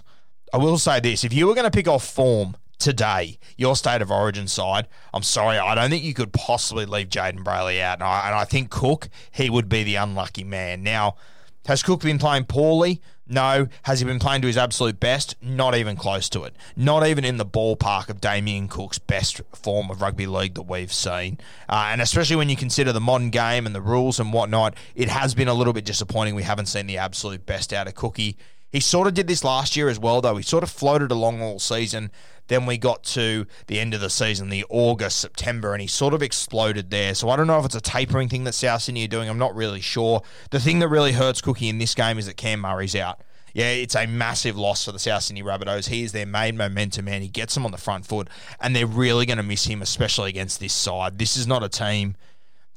I 0.52 0.56
will 0.56 0.78
say 0.78 1.00
this 1.00 1.24
if 1.24 1.32
you 1.32 1.46
were 1.46 1.54
going 1.54 1.70
to 1.70 1.70
pick 1.70 1.88
off 1.88 2.04
form 2.04 2.56
today, 2.78 3.38
your 3.56 3.76
state 3.76 4.02
of 4.02 4.10
origin 4.10 4.48
side, 4.48 4.88
I'm 5.14 5.22
sorry, 5.22 5.58
I 5.58 5.74
don't 5.74 5.90
think 5.90 6.04
you 6.04 6.14
could 6.14 6.32
possibly 6.32 6.86
leave 6.86 7.08
Jayden 7.08 7.44
Brailey 7.44 7.80
out. 7.80 7.98
And 7.98 8.04
I, 8.04 8.26
and 8.26 8.34
I 8.34 8.44
think 8.44 8.70
Cook, 8.70 9.08
he 9.30 9.50
would 9.50 9.68
be 9.68 9.84
the 9.84 9.96
unlucky 9.96 10.44
man. 10.44 10.82
Now, 10.82 11.16
Has 11.66 11.82
Cook 11.82 12.00
been 12.00 12.18
playing 12.18 12.44
poorly? 12.44 13.00
No. 13.28 13.68
Has 13.84 14.00
he 14.00 14.04
been 14.04 14.18
playing 14.18 14.42
to 14.42 14.48
his 14.48 14.56
absolute 14.56 14.98
best? 14.98 15.36
Not 15.40 15.76
even 15.76 15.96
close 15.96 16.28
to 16.30 16.42
it. 16.42 16.56
Not 16.76 17.06
even 17.06 17.24
in 17.24 17.36
the 17.36 17.46
ballpark 17.46 18.08
of 18.08 18.20
Damien 18.20 18.68
Cook's 18.68 18.98
best 18.98 19.40
form 19.54 19.90
of 19.90 20.02
rugby 20.02 20.26
league 20.26 20.54
that 20.54 20.62
we've 20.62 20.92
seen. 20.92 21.38
Uh, 21.68 21.88
and 21.90 22.02
especially 22.02 22.36
when 22.36 22.48
you 22.48 22.56
consider 22.56 22.92
the 22.92 23.00
modern 23.00 23.30
game 23.30 23.64
and 23.64 23.74
the 23.74 23.80
rules 23.80 24.18
and 24.18 24.32
whatnot, 24.32 24.74
it 24.94 25.08
has 25.08 25.34
been 25.34 25.48
a 25.48 25.54
little 25.54 25.72
bit 25.72 25.84
disappointing. 25.84 26.34
We 26.34 26.42
haven't 26.42 26.66
seen 26.66 26.86
the 26.86 26.98
absolute 26.98 27.46
best 27.46 27.72
out 27.72 27.86
of 27.86 27.94
Cookie. 27.94 28.36
He 28.72 28.80
sort 28.80 29.06
of 29.06 29.14
did 29.14 29.28
this 29.28 29.44
last 29.44 29.76
year 29.76 29.88
as 29.90 29.98
well, 29.98 30.22
though. 30.22 30.36
He 30.36 30.42
sort 30.42 30.64
of 30.64 30.70
floated 30.70 31.12
along 31.12 31.42
all 31.42 31.58
season. 31.58 32.10
Then 32.48 32.66
we 32.66 32.78
got 32.78 33.04
to 33.04 33.46
the 33.66 33.78
end 33.78 33.94
of 33.94 34.00
the 34.00 34.10
season, 34.10 34.48
the 34.48 34.64
August, 34.68 35.18
September, 35.18 35.74
and 35.74 35.82
he 35.82 35.86
sort 35.86 36.14
of 36.14 36.22
exploded 36.22 36.90
there. 36.90 37.14
So 37.14 37.28
I 37.28 37.36
don't 37.36 37.46
know 37.46 37.58
if 37.58 37.66
it's 37.66 37.74
a 37.74 37.80
tapering 37.80 38.28
thing 38.28 38.44
that 38.44 38.54
South 38.54 38.82
Sydney 38.82 39.04
are 39.04 39.08
doing. 39.08 39.28
I'm 39.28 39.38
not 39.38 39.54
really 39.54 39.80
sure. 39.80 40.22
The 40.50 40.58
thing 40.58 40.78
that 40.80 40.88
really 40.88 41.12
hurts 41.12 41.40
Cookie 41.40 41.68
in 41.68 41.78
this 41.78 41.94
game 41.94 42.18
is 42.18 42.26
that 42.26 42.36
Cam 42.36 42.60
Murray's 42.60 42.96
out. 42.96 43.20
Yeah, 43.54 43.68
it's 43.68 43.94
a 43.94 44.06
massive 44.06 44.56
loss 44.56 44.86
for 44.86 44.92
the 44.92 44.98
South 44.98 45.22
Sydney 45.22 45.42
Rabbitohs. 45.42 45.88
He 45.88 46.02
is 46.02 46.12
their 46.12 46.26
main 46.26 46.56
momentum 46.56 47.04
man. 47.04 47.20
He 47.20 47.28
gets 47.28 47.52
them 47.54 47.66
on 47.66 47.70
the 47.70 47.78
front 47.78 48.06
foot, 48.06 48.28
and 48.58 48.74
they're 48.74 48.86
really 48.86 49.26
going 49.26 49.36
to 49.36 49.42
miss 49.42 49.66
him, 49.66 49.82
especially 49.82 50.30
against 50.30 50.58
this 50.58 50.72
side. 50.72 51.18
This 51.18 51.36
is 51.36 51.46
not 51.46 51.62
a 51.62 51.68
team 51.68 52.16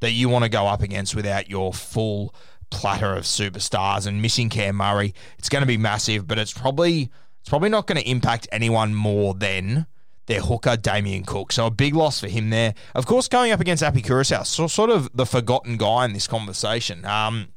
that 0.02 0.12
you 0.12 0.28
want 0.28 0.44
to 0.44 0.50
go 0.50 0.68
up 0.68 0.82
against 0.82 1.16
without 1.16 1.50
your 1.50 1.74
full 1.74 2.36
platter 2.69 3.13
of 3.13 3.24
superstars 3.24 4.07
and 4.07 4.22
missing 4.22 4.50
Cam 4.50 4.75
Murray. 4.75 5.13
It's 5.38 5.50
going 5.50 5.62
to 5.62 5.67
be 5.67 5.77
massive, 5.77 6.27
but 6.27 6.38
it's 6.38 6.53
probably 6.53 7.10
it's 7.39 7.50
probably 7.50 7.69
not 7.69 7.88
going 7.88 8.01
to 8.01 8.10
impact 8.10 8.48
anyone 8.51 8.95
more 8.95 9.34
than 9.34 9.86
their 10.25 10.41
hooker, 10.41 10.75
Damien 10.75 11.24
Cook. 11.24 11.51
So 11.51 11.67
a 11.67 11.72
big 11.72 11.93
loss 11.93 12.19
for 12.19 12.27
him 12.27 12.50
there. 12.50 12.74
Of 12.95 13.05
course, 13.05 13.27
going 13.27 13.51
up 13.51 13.60
against 13.60 13.84
Api 13.84 14.01
Koroisau, 14.01 14.45
so 14.45 14.67
sort 14.67 14.89
of 14.89 15.10
the 15.13 15.25
forgotten 15.25 15.77
guy 15.77 16.05
in 16.05 16.13
this 16.13 16.27
conversation. 16.27 17.05
Um, 17.05 17.50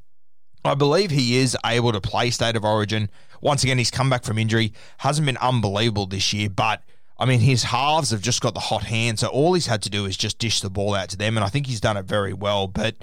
I 0.65 0.75
believe 0.75 1.11
he 1.11 1.39
is 1.39 1.57
able 1.65 1.93
to 1.93 2.01
play 2.01 2.31
State 2.31 2.57
of 2.57 2.65
Origin. 2.65 3.11
Once 3.41 3.63
again, 3.63 3.79
he's 3.79 3.91
come 3.91 4.11
back 4.11 4.25
from 4.25 4.39
injury. 4.39 4.73
Hasn't 4.99 5.25
been 5.25 5.39
unbelievable 5.39 6.07
this 6.07 6.33
year, 6.33 6.51
but 6.51 6.83
I 7.19 7.27
mean, 7.27 7.41
his 7.41 7.65
halves 7.65 8.11
have 8.11 8.23
just 8.23 8.41
got 8.41 8.55
the 8.55 8.61
hot 8.61 8.85
hand. 8.85 9.19
So 9.19 9.29
all 9.29 9.55
he's 9.55 9.67
had 9.67 9.83
to 9.83 9.91
do 9.91 10.05
is 10.05 10.17
just 10.17 10.39
dish 10.39 10.61
the 10.61 10.71
ball 10.71 10.95
out 10.95 11.09
to 11.11 11.17
them. 11.17 11.37
And 11.37 11.45
I 11.45 11.49
think 11.49 11.67
he's 11.67 11.81
done 11.81 11.97
it 11.97 12.05
very 12.05 12.33
well. 12.33 12.69
But 12.69 12.97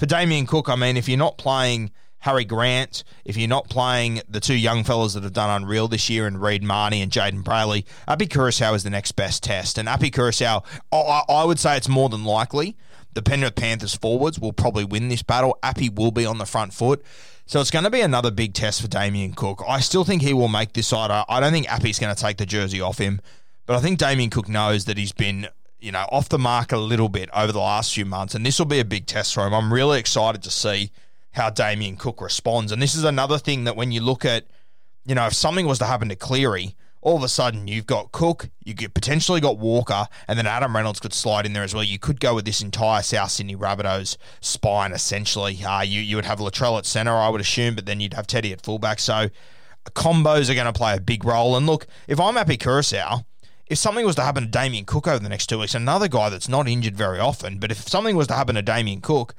for 0.00 0.06
Damien 0.06 0.46
Cook, 0.46 0.70
I 0.70 0.76
mean, 0.76 0.96
if 0.96 1.10
you're 1.10 1.18
not 1.18 1.36
playing 1.36 1.90
Harry 2.20 2.46
Grant, 2.46 3.04
if 3.26 3.36
you're 3.36 3.46
not 3.46 3.68
playing 3.68 4.22
the 4.26 4.40
two 4.40 4.54
young 4.54 4.82
fellas 4.82 5.12
that 5.12 5.24
have 5.24 5.34
done 5.34 5.62
unreal 5.62 5.88
this 5.88 6.08
year, 6.08 6.26
and 6.26 6.40
Reed 6.40 6.62
Mahoney 6.62 7.02
and 7.02 7.12
Jayden 7.12 7.44
Brailey, 7.44 7.84
Api 8.08 8.26
Koroisau 8.26 8.74
is 8.74 8.82
the 8.82 8.88
next 8.88 9.12
best 9.12 9.42
test. 9.42 9.76
And 9.76 9.90
Api 9.90 10.10
Koroisau, 10.10 10.64
I, 10.90 11.22
I 11.28 11.44
would 11.44 11.58
say 11.58 11.76
it's 11.76 11.86
more 11.86 12.08
than 12.08 12.24
likely 12.24 12.78
the 13.12 13.20
Penrith 13.20 13.56
Panthers 13.56 13.94
forwards 13.94 14.38
will 14.38 14.54
probably 14.54 14.86
win 14.86 15.08
this 15.10 15.22
battle. 15.22 15.58
Api 15.62 15.90
will 15.90 16.12
be 16.12 16.24
on 16.24 16.38
the 16.38 16.46
front 16.46 16.72
foot. 16.72 17.04
So 17.44 17.60
it's 17.60 17.70
going 17.70 17.84
to 17.84 17.90
be 17.90 18.00
another 18.00 18.30
big 18.30 18.54
test 18.54 18.80
for 18.80 18.88
Damien 18.88 19.34
Cook. 19.34 19.62
I 19.68 19.80
still 19.80 20.04
think 20.04 20.22
he 20.22 20.32
will 20.32 20.48
make 20.48 20.72
this 20.72 20.88
side. 20.88 21.10
I 21.10 21.40
don't 21.40 21.52
think 21.52 21.70
Api's 21.70 21.98
going 21.98 22.14
to 22.14 22.18
take 22.18 22.38
the 22.38 22.46
jersey 22.46 22.80
off 22.80 22.96
him, 22.96 23.20
but 23.66 23.76
I 23.76 23.80
think 23.80 23.98
Damien 23.98 24.30
Cook 24.30 24.48
knows 24.48 24.86
that 24.86 24.96
he's 24.96 25.12
been, 25.12 25.48
you 25.80 25.92
know, 25.92 26.06
off 26.10 26.28
the 26.28 26.38
mark 26.38 26.72
a 26.72 26.78
little 26.78 27.08
bit 27.08 27.28
over 27.34 27.52
the 27.52 27.58
last 27.58 27.94
few 27.94 28.04
months, 28.04 28.34
and 28.34 28.44
this 28.44 28.58
will 28.58 28.66
be 28.66 28.80
a 28.80 28.84
big 28.84 29.06
test 29.06 29.34
for 29.34 29.46
him. 29.46 29.54
I'm 29.54 29.72
really 29.72 29.98
excited 29.98 30.42
to 30.42 30.50
see 30.50 30.90
how 31.32 31.50
Damien 31.50 31.96
Cook 31.96 32.20
responds. 32.20 32.72
And 32.72 32.82
this 32.82 32.94
is 32.94 33.04
another 33.04 33.38
thing 33.38 33.64
that 33.64 33.76
when 33.76 33.92
you 33.92 34.00
look 34.00 34.24
at, 34.24 34.44
you 35.04 35.14
know, 35.14 35.26
if 35.26 35.34
something 35.34 35.66
was 35.66 35.78
to 35.78 35.86
happen 35.86 36.08
to 36.08 36.16
Cleary, 36.16 36.74
all 37.02 37.16
of 37.16 37.22
a 37.22 37.28
sudden 37.28 37.66
you've 37.66 37.86
got 37.86 38.12
Cook, 38.12 38.50
you 38.64 38.74
potentially 38.74 39.40
got 39.40 39.58
Walker, 39.58 40.06
and 40.28 40.38
then 40.38 40.46
Adam 40.46 40.74
Reynolds 40.74 41.00
could 41.00 41.14
slide 41.14 41.46
in 41.46 41.52
there 41.52 41.62
as 41.62 41.74
well. 41.74 41.84
You 41.84 41.98
could 41.98 42.20
go 42.20 42.34
with 42.34 42.44
this 42.44 42.60
entire 42.60 43.02
South 43.02 43.30
Sydney 43.30 43.56
Rabbitohs 43.56 44.16
spine 44.40 44.92
essentially. 44.92 45.64
Uh, 45.64 45.82
you 45.82 46.00
you 46.00 46.16
would 46.16 46.26
have 46.26 46.40
Latrell 46.40 46.78
at 46.78 46.86
centre, 46.86 47.12
I 47.12 47.28
would 47.28 47.40
assume, 47.40 47.74
but 47.74 47.86
then 47.86 48.00
you'd 48.00 48.14
have 48.14 48.26
Teddy 48.26 48.52
at 48.52 48.60
fullback. 48.60 48.98
So 48.98 49.30
combos 49.94 50.50
are 50.50 50.54
going 50.54 50.66
to 50.66 50.72
play 50.72 50.94
a 50.94 51.00
big 51.00 51.24
role. 51.24 51.56
And 51.56 51.66
look, 51.66 51.86
if 52.06 52.20
I'm 52.20 52.36
Api 52.36 52.58
Koroisau, 52.58 53.24
if 53.70 53.78
something 53.78 54.04
was 54.04 54.16
to 54.16 54.22
happen 54.22 54.42
to 54.42 54.50
Damien 54.50 54.84
Cook 54.84 55.06
over 55.06 55.20
the 55.20 55.28
next 55.28 55.46
two 55.46 55.60
weeks, 55.60 55.76
another 55.76 56.08
guy 56.08 56.28
that's 56.28 56.48
not 56.48 56.68
injured 56.68 56.96
very 56.96 57.20
often, 57.20 57.58
but 57.58 57.70
if 57.70 57.88
something 57.88 58.16
was 58.16 58.26
to 58.26 58.34
happen 58.34 58.56
to 58.56 58.62
Damien 58.62 59.00
Cook, 59.00 59.34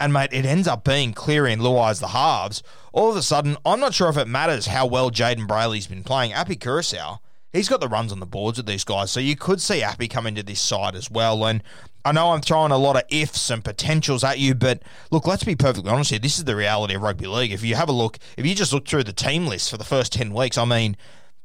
and 0.00 0.14
mate, 0.14 0.30
it 0.32 0.46
ends 0.46 0.66
up 0.66 0.82
being 0.82 1.12
Cleary 1.12 1.52
and 1.52 1.60
Luai 1.60 1.90
as 1.90 2.00
the 2.00 2.08
halves. 2.08 2.62
All 2.92 3.10
of 3.10 3.16
a 3.16 3.22
sudden, 3.22 3.56
I'm 3.66 3.78
not 3.78 3.94
sure 3.94 4.08
if 4.08 4.16
it 4.16 4.28
matters 4.28 4.66
how 4.66 4.86
well 4.86 5.10
Jayden 5.10 5.46
Brailey's 5.46 5.86
been 5.86 6.04
playing. 6.04 6.32
Api 6.32 6.56
Koroisau, 6.56 7.18
he's 7.52 7.68
got 7.68 7.80
the 7.80 7.88
runs 7.88 8.12
on 8.12 8.20
the 8.20 8.26
boards 8.26 8.58
with 8.58 8.66
these 8.66 8.84
guys, 8.84 9.10
so 9.10 9.20
you 9.20 9.36
could 9.36 9.60
see 9.60 9.82
Api 9.82 10.08
come 10.08 10.26
into 10.26 10.42
this 10.42 10.60
side 10.60 10.94
as 10.94 11.10
well. 11.10 11.44
And 11.44 11.62
I 12.02 12.12
know 12.12 12.32
I'm 12.32 12.40
throwing 12.40 12.72
a 12.72 12.78
lot 12.78 12.96
of 12.96 13.02
ifs 13.10 13.50
and 13.50 13.62
potentials 13.62 14.24
at 14.24 14.38
you, 14.38 14.54
but 14.54 14.82
look, 15.10 15.26
let's 15.26 15.44
be 15.44 15.54
perfectly 15.54 15.90
honest 15.90 16.10
here. 16.10 16.18
This 16.18 16.38
is 16.38 16.44
the 16.44 16.56
reality 16.56 16.94
of 16.94 17.02
rugby 17.02 17.26
league. 17.26 17.52
If 17.52 17.62
you 17.62 17.74
have 17.74 17.90
a 17.90 17.92
look, 17.92 18.18
if 18.38 18.46
you 18.46 18.54
just 18.54 18.72
look 18.72 18.88
through 18.88 19.04
the 19.04 19.12
team 19.12 19.46
list 19.46 19.70
for 19.70 19.76
the 19.76 19.84
first 19.84 20.14
10 20.14 20.32
weeks, 20.32 20.56
I 20.56 20.64
mean, 20.64 20.96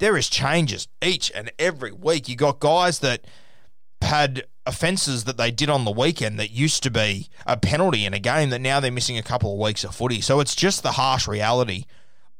there 0.01 0.17
is 0.17 0.27
changes 0.27 0.87
each 1.01 1.31
and 1.33 1.51
every 1.59 1.91
week. 1.91 2.27
You 2.27 2.35
got 2.35 2.59
guys 2.59 2.99
that 2.99 3.23
had 4.01 4.45
offences 4.65 5.25
that 5.25 5.37
they 5.37 5.51
did 5.51 5.69
on 5.69 5.85
the 5.85 5.91
weekend 5.91 6.39
that 6.39 6.49
used 6.49 6.81
to 6.83 6.89
be 6.89 7.29
a 7.45 7.55
penalty 7.55 8.03
in 8.03 8.13
a 8.13 8.19
game 8.19 8.49
that 8.49 8.61
now 8.61 8.79
they're 8.79 8.91
missing 8.91 9.19
a 9.19 9.23
couple 9.23 9.53
of 9.53 9.59
weeks 9.59 9.83
of 9.83 9.93
footy. 9.93 10.19
So 10.19 10.39
it's 10.39 10.55
just 10.55 10.81
the 10.81 10.93
harsh 10.93 11.27
reality 11.27 11.85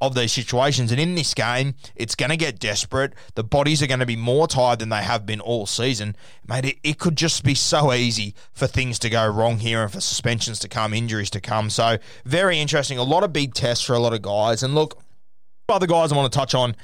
of 0.00 0.16
these 0.16 0.32
situations. 0.32 0.90
And 0.90 1.00
in 1.00 1.14
this 1.14 1.34
game, 1.34 1.76
it's 1.94 2.16
going 2.16 2.30
to 2.30 2.36
get 2.36 2.58
desperate. 2.58 3.14
The 3.36 3.44
bodies 3.44 3.80
are 3.80 3.86
going 3.86 4.00
to 4.00 4.06
be 4.06 4.16
more 4.16 4.48
tired 4.48 4.80
than 4.80 4.88
they 4.88 5.04
have 5.04 5.24
been 5.24 5.40
all 5.40 5.66
season. 5.66 6.16
Mate, 6.44 6.64
it, 6.64 6.78
it 6.82 6.98
could 6.98 7.14
just 7.14 7.44
be 7.44 7.54
so 7.54 7.92
easy 7.92 8.34
for 8.52 8.66
things 8.66 8.98
to 8.98 9.08
go 9.08 9.24
wrong 9.28 9.58
here 9.58 9.84
and 9.84 9.92
for 9.92 10.00
suspensions 10.00 10.58
to 10.58 10.68
come, 10.68 10.92
injuries 10.92 11.30
to 11.30 11.40
come. 11.40 11.70
So 11.70 11.98
very 12.24 12.58
interesting. 12.58 12.98
A 12.98 13.04
lot 13.04 13.22
of 13.22 13.32
big 13.32 13.54
tests 13.54 13.84
for 13.84 13.92
a 13.92 14.00
lot 14.00 14.12
of 14.12 14.22
guys. 14.22 14.64
And 14.64 14.74
look, 14.74 15.00
other 15.68 15.86
guys 15.86 16.10
I 16.10 16.16
want 16.16 16.32
to 16.32 16.36
touch 16.36 16.56
on 16.56 16.74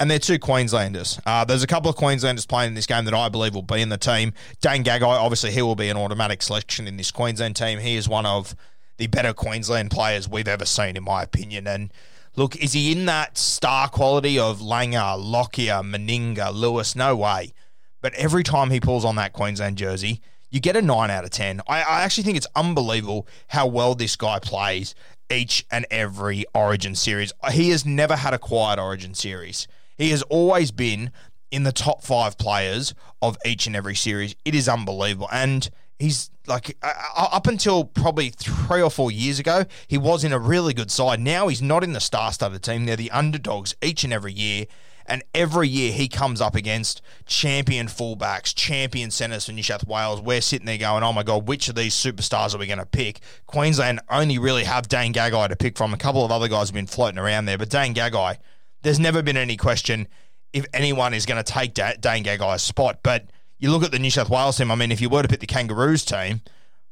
and 0.00 0.10
they're 0.10 0.18
two 0.18 0.38
Queenslanders. 0.38 1.20
Uh, 1.26 1.44
there's 1.44 1.62
a 1.62 1.66
couple 1.66 1.90
of 1.90 1.96
Queenslanders 1.96 2.46
playing 2.46 2.68
in 2.68 2.74
this 2.74 2.86
game 2.86 3.04
that 3.04 3.12
I 3.12 3.28
believe 3.28 3.54
will 3.54 3.62
be 3.62 3.82
in 3.82 3.90
the 3.90 3.98
team. 3.98 4.32
Dane 4.62 4.82
Gagai, 4.82 5.02
obviously, 5.02 5.50
he 5.50 5.60
will 5.60 5.76
be 5.76 5.90
an 5.90 5.98
automatic 5.98 6.40
selection 6.40 6.88
in 6.88 6.96
this 6.96 7.10
Queensland 7.10 7.54
team. 7.54 7.78
He 7.78 7.96
is 7.96 8.08
one 8.08 8.24
of 8.24 8.56
the 8.96 9.08
better 9.08 9.34
Queensland 9.34 9.90
players 9.90 10.26
we've 10.26 10.48
ever 10.48 10.64
seen, 10.64 10.96
in 10.96 11.04
my 11.04 11.22
opinion. 11.22 11.66
And 11.66 11.92
look, 12.34 12.56
is 12.56 12.72
he 12.72 12.92
in 12.92 13.04
that 13.06 13.36
star 13.36 13.88
quality 13.88 14.38
of 14.38 14.60
Langer, 14.60 15.22
Lockyer, 15.22 15.82
Meninga, 15.82 16.52
Lewis? 16.52 16.96
No 16.96 17.14
way. 17.14 17.52
But 18.00 18.14
every 18.14 18.42
time 18.42 18.70
he 18.70 18.80
pulls 18.80 19.04
on 19.04 19.16
that 19.16 19.34
Queensland 19.34 19.76
jersey, 19.76 20.22
you 20.48 20.60
get 20.60 20.76
a 20.76 20.82
9 20.82 21.10
out 21.10 21.24
of 21.24 21.30
10. 21.30 21.60
I, 21.68 21.82
I 21.82 22.02
actually 22.02 22.24
think 22.24 22.38
it's 22.38 22.46
unbelievable 22.56 23.28
how 23.48 23.66
well 23.66 23.94
this 23.94 24.16
guy 24.16 24.38
plays 24.38 24.94
each 25.30 25.66
and 25.70 25.86
every 25.90 26.46
Origin 26.54 26.94
series. 26.94 27.34
He 27.52 27.68
has 27.68 27.84
never 27.84 28.16
had 28.16 28.32
a 28.32 28.38
quiet 28.38 28.78
Origin 28.78 29.12
series. 29.14 29.68
He 30.00 30.10
has 30.12 30.22
always 30.22 30.70
been 30.70 31.10
in 31.50 31.64
the 31.64 31.72
top 31.72 32.02
five 32.02 32.38
players 32.38 32.94
of 33.20 33.36
each 33.44 33.66
and 33.66 33.76
every 33.76 33.94
series. 33.94 34.34
It 34.46 34.54
is 34.54 34.66
unbelievable. 34.66 35.28
And 35.30 35.68
he's 35.98 36.30
like 36.46 36.74
uh, 36.82 36.92
up 37.16 37.46
until 37.46 37.84
probably 37.84 38.30
three 38.30 38.80
or 38.80 38.90
four 38.90 39.10
years 39.12 39.38
ago, 39.38 39.66
he 39.88 39.98
was 39.98 40.24
in 40.24 40.32
a 40.32 40.38
really 40.38 40.72
good 40.72 40.90
side. 40.90 41.20
Now 41.20 41.48
he's 41.48 41.60
not 41.60 41.84
in 41.84 41.92
the 41.92 42.00
star-studded 42.00 42.62
team. 42.62 42.86
They're 42.86 42.96
the 42.96 43.10
underdogs 43.10 43.74
each 43.82 44.02
and 44.02 44.10
every 44.10 44.32
year. 44.32 44.64
And 45.04 45.22
every 45.34 45.68
year 45.68 45.92
he 45.92 46.08
comes 46.08 46.40
up 46.40 46.54
against 46.54 47.02
champion 47.26 47.88
fullbacks, 47.88 48.54
champion 48.54 49.10
centres 49.10 49.44
for 49.44 49.52
New 49.52 49.62
South 49.62 49.86
Wales. 49.86 50.22
We're 50.22 50.40
sitting 50.40 50.64
there 50.64 50.78
going, 50.78 51.02
oh 51.02 51.12
my 51.12 51.24
God, 51.24 51.46
which 51.46 51.68
of 51.68 51.74
these 51.74 51.94
superstars 51.94 52.54
are 52.54 52.58
we 52.58 52.68
going 52.68 52.78
to 52.78 52.86
pick? 52.86 53.20
Queensland 53.46 54.00
only 54.08 54.38
really 54.38 54.64
have 54.64 54.88
Dane 54.88 55.12
Gagai 55.12 55.48
to 55.48 55.56
pick 55.56 55.76
from. 55.76 55.92
A 55.92 55.98
couple 55.98 56.24
of 56.24 56.32
other 56.32 56.48
guys 56.48 56.68
have 56.68 56.74
been 56.74 56.86
floating 56.86 57.18
around 57.18 57.44
there, 57.44 57.58
but 57.58 57.68
Dane 57.68 57.92
Gagai 57.92 58.38
there's 58.82 59.00
never 59.00 59.22
been 59.22 59.36
any 59.36 59.56
question 59.56 60.08
if 60.52 60.66
anyone 60.72 61.14
is 61.14 61.26
going 61.26 61.42
to 61.42 61.52
take 61.52 61.74
da- 61.74 61.94
Dane 62.00 62.24
Gagai's 62.24 62.62
spot. 62.62 63.00
But 63.02 63.30
you 63.58 63.70
look 63.70 63.82
at 63.84 63.92
the 63.92 63.98
New 63.98 64.10
South 64.10 64.30
Wales 64.30 64.56
team. 64.56 64.70
I 64.70 64.74
mean, 64.74 64.90
if 64.90 65.00
you 65.00 65.08
were 65.08 65.22
to 65.22 65.28
pick 65.28 65.40
the 65.40 65.46
Kangaroos 65.46 66.04
team, 66.04 66.40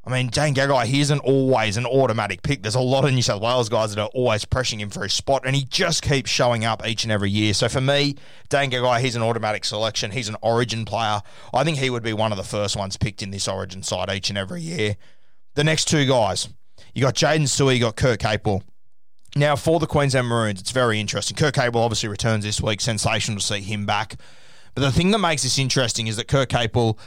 I 0.05 0.11
mean, 0.11 0.29
Dane 0.29 0.55
Gagai, 0.55 0.87
he 0.87 1.01
isn't 1.01 1.19
always 1.19 1.77
an 1.77 1.85
automatic 1.85 2.43
pick. 2.43 2.63
There's 2.63 2.75
a 2.75 2.81
lot 2.81 3.05
of 3.05 3.13
New 3.13 3.21
South 3.21 3.43
Wales 3.43 3.69
guys 3.69 3.95
that 3.95 4.01
are 4.01 4.09
always 4.15 4.45
pressing 4.47 4.81
him 4.81 4.89
for 4.89 5.03
his 5.03 5.13
spot, 5.13 5.43
and 5.45 5.55
he 5.55 5.65
just 5.65 6.03
keeps 6.03 6.31
showing 6.31 6.65
up 6.65 6.87
each 6.87 7.03
and 7.05 7.13
every 7.13 7.31
year. 7.31 7.53
So 7.53 7.69
for 7.69 7.83
me, 7.83 8.15
Dane 8.49 8.71
Gagai, 8.71 9.01
he's 9.01 9.17
an 9.17 9.23
automatic 9.23 9.67
selection. 9.67 10.13
He's 10.13 10.31
an 10.31 10.37
origin 10.41 10.87
player. 10.87 11.21
I 11.53 11.63
think 11.63 11.77
he 11.77 11.91
would 11.91 12.03
be 12.03 12.15
one 12.15 12.33
of 12.33 12.39
the 12.39 12.45
first 12.45 12.75
ones 12.75 12.97
picked 12.97 13.23
in 13.23 13.33
this 13.33 13.49
origin 13.49 13.83
side 13.83 14.11
each 14.11 14.31
and 14.31 14.39
every 14.39 14.63
year. 14.63 14.97
The 15.57 15.65
next 15.65 15.89
two 15.89 16.07
guys, 16.07 16.49
you 16.95 17.03
got 17.03 17.15
Jaydn 17.15 17.43
Su'A, 17.43 17.75
you 17.75 17.81
got 17.81 17.97
Kurt 17.97 18.21
Capewell. 18.21 18.63
Now, 19.37 19.57
for 19.57 19.79
the 19.79 19.87
Queensland 19.87 20.27
Maroons, 20.27 20.61
it's 20.61 20.71
very 20.71 21.01
interesting. 21.01 21.37
Kurt 21.37 21.55
Capewell 21.55 21.85
obviously 21.85 22.09
returns 22.09 22.45
this 22.45 22.61
week. 22.61 22.81
Sensational 22.81 23.39
to 23.39 23.45
see 23.45 23.61
him 23.61 23.87
back. 23.87 24.17
But 24.75 24.83
the 24.83 24.93
thing 24.93 25.11
that 25.11 25.19
makes 25.19 25.43
this 25.43 25.59
interesting 25.59 26.07
is 26.07 26.17
that 26.17 26.29
Kurt 26.29 26.49
Capewell, 26.49 26.99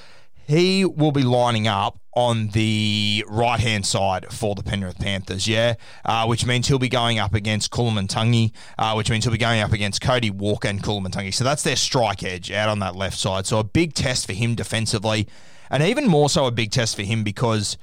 he 0.48 0.86
will 0.86 1.12
be 1.12 1.24
lining 1.24 1.68
up 1.68 2.00
on 2.14 2.50
the 2.50 3.24
right 3.30 3.60
hand 3.60 3.86
side 3.86 4.26
for 4.32 4.54
the 4.54 4.64
Penrith 4.64 5.00
Panthers, 5.00 5.48
yeah, 5.48 5.76
uh, 6.04 6.26
which 6.26 6.46
means 6.46 6.68
he'll 6.68 6.78
be 6.78 6.90
going 6.90 7.20
up 7.20 7.34
against 7.34 7.72
Koloamatangi, 7.72 8.52
uh, 8.78 8.94
which 8.96 9.10
means 9.10 9.24
he'll 9.24 9.32
be 9.32 9.38
going 9.38 9.62
up 9.62 9.72
against 9.72 10.02
Cody 10.02 10.30
Walker 10.30 10.68
and 10.68 10.84
Koloamatangi. 10.84 11.34
So 11.34 11.44
that's 11.44 11.64
their 11.64 11.78
strike 11.78 12.24
edge 12.24 12.52
out 12.52 12.68
on 12.68 12.80
that 12.80 12.96
left 12.96 13.18
side. 13.18 13.46
So 13.46 13.60
a 13.60 13.64
big 13.64 13.94
test 13.94 14.26
for 14.26 14.34
him 14.34 14.56
defensively, 14.56 15.28
and 15.70 15.82
even 15.82 16.08
more 16.08 16.30
so 16.30 16.46
a 16.46 16.52
big 16.52 16.72
test 16.72 16.98
for 16.98 17.04
him 17.04 17.24
because 17.24 17.78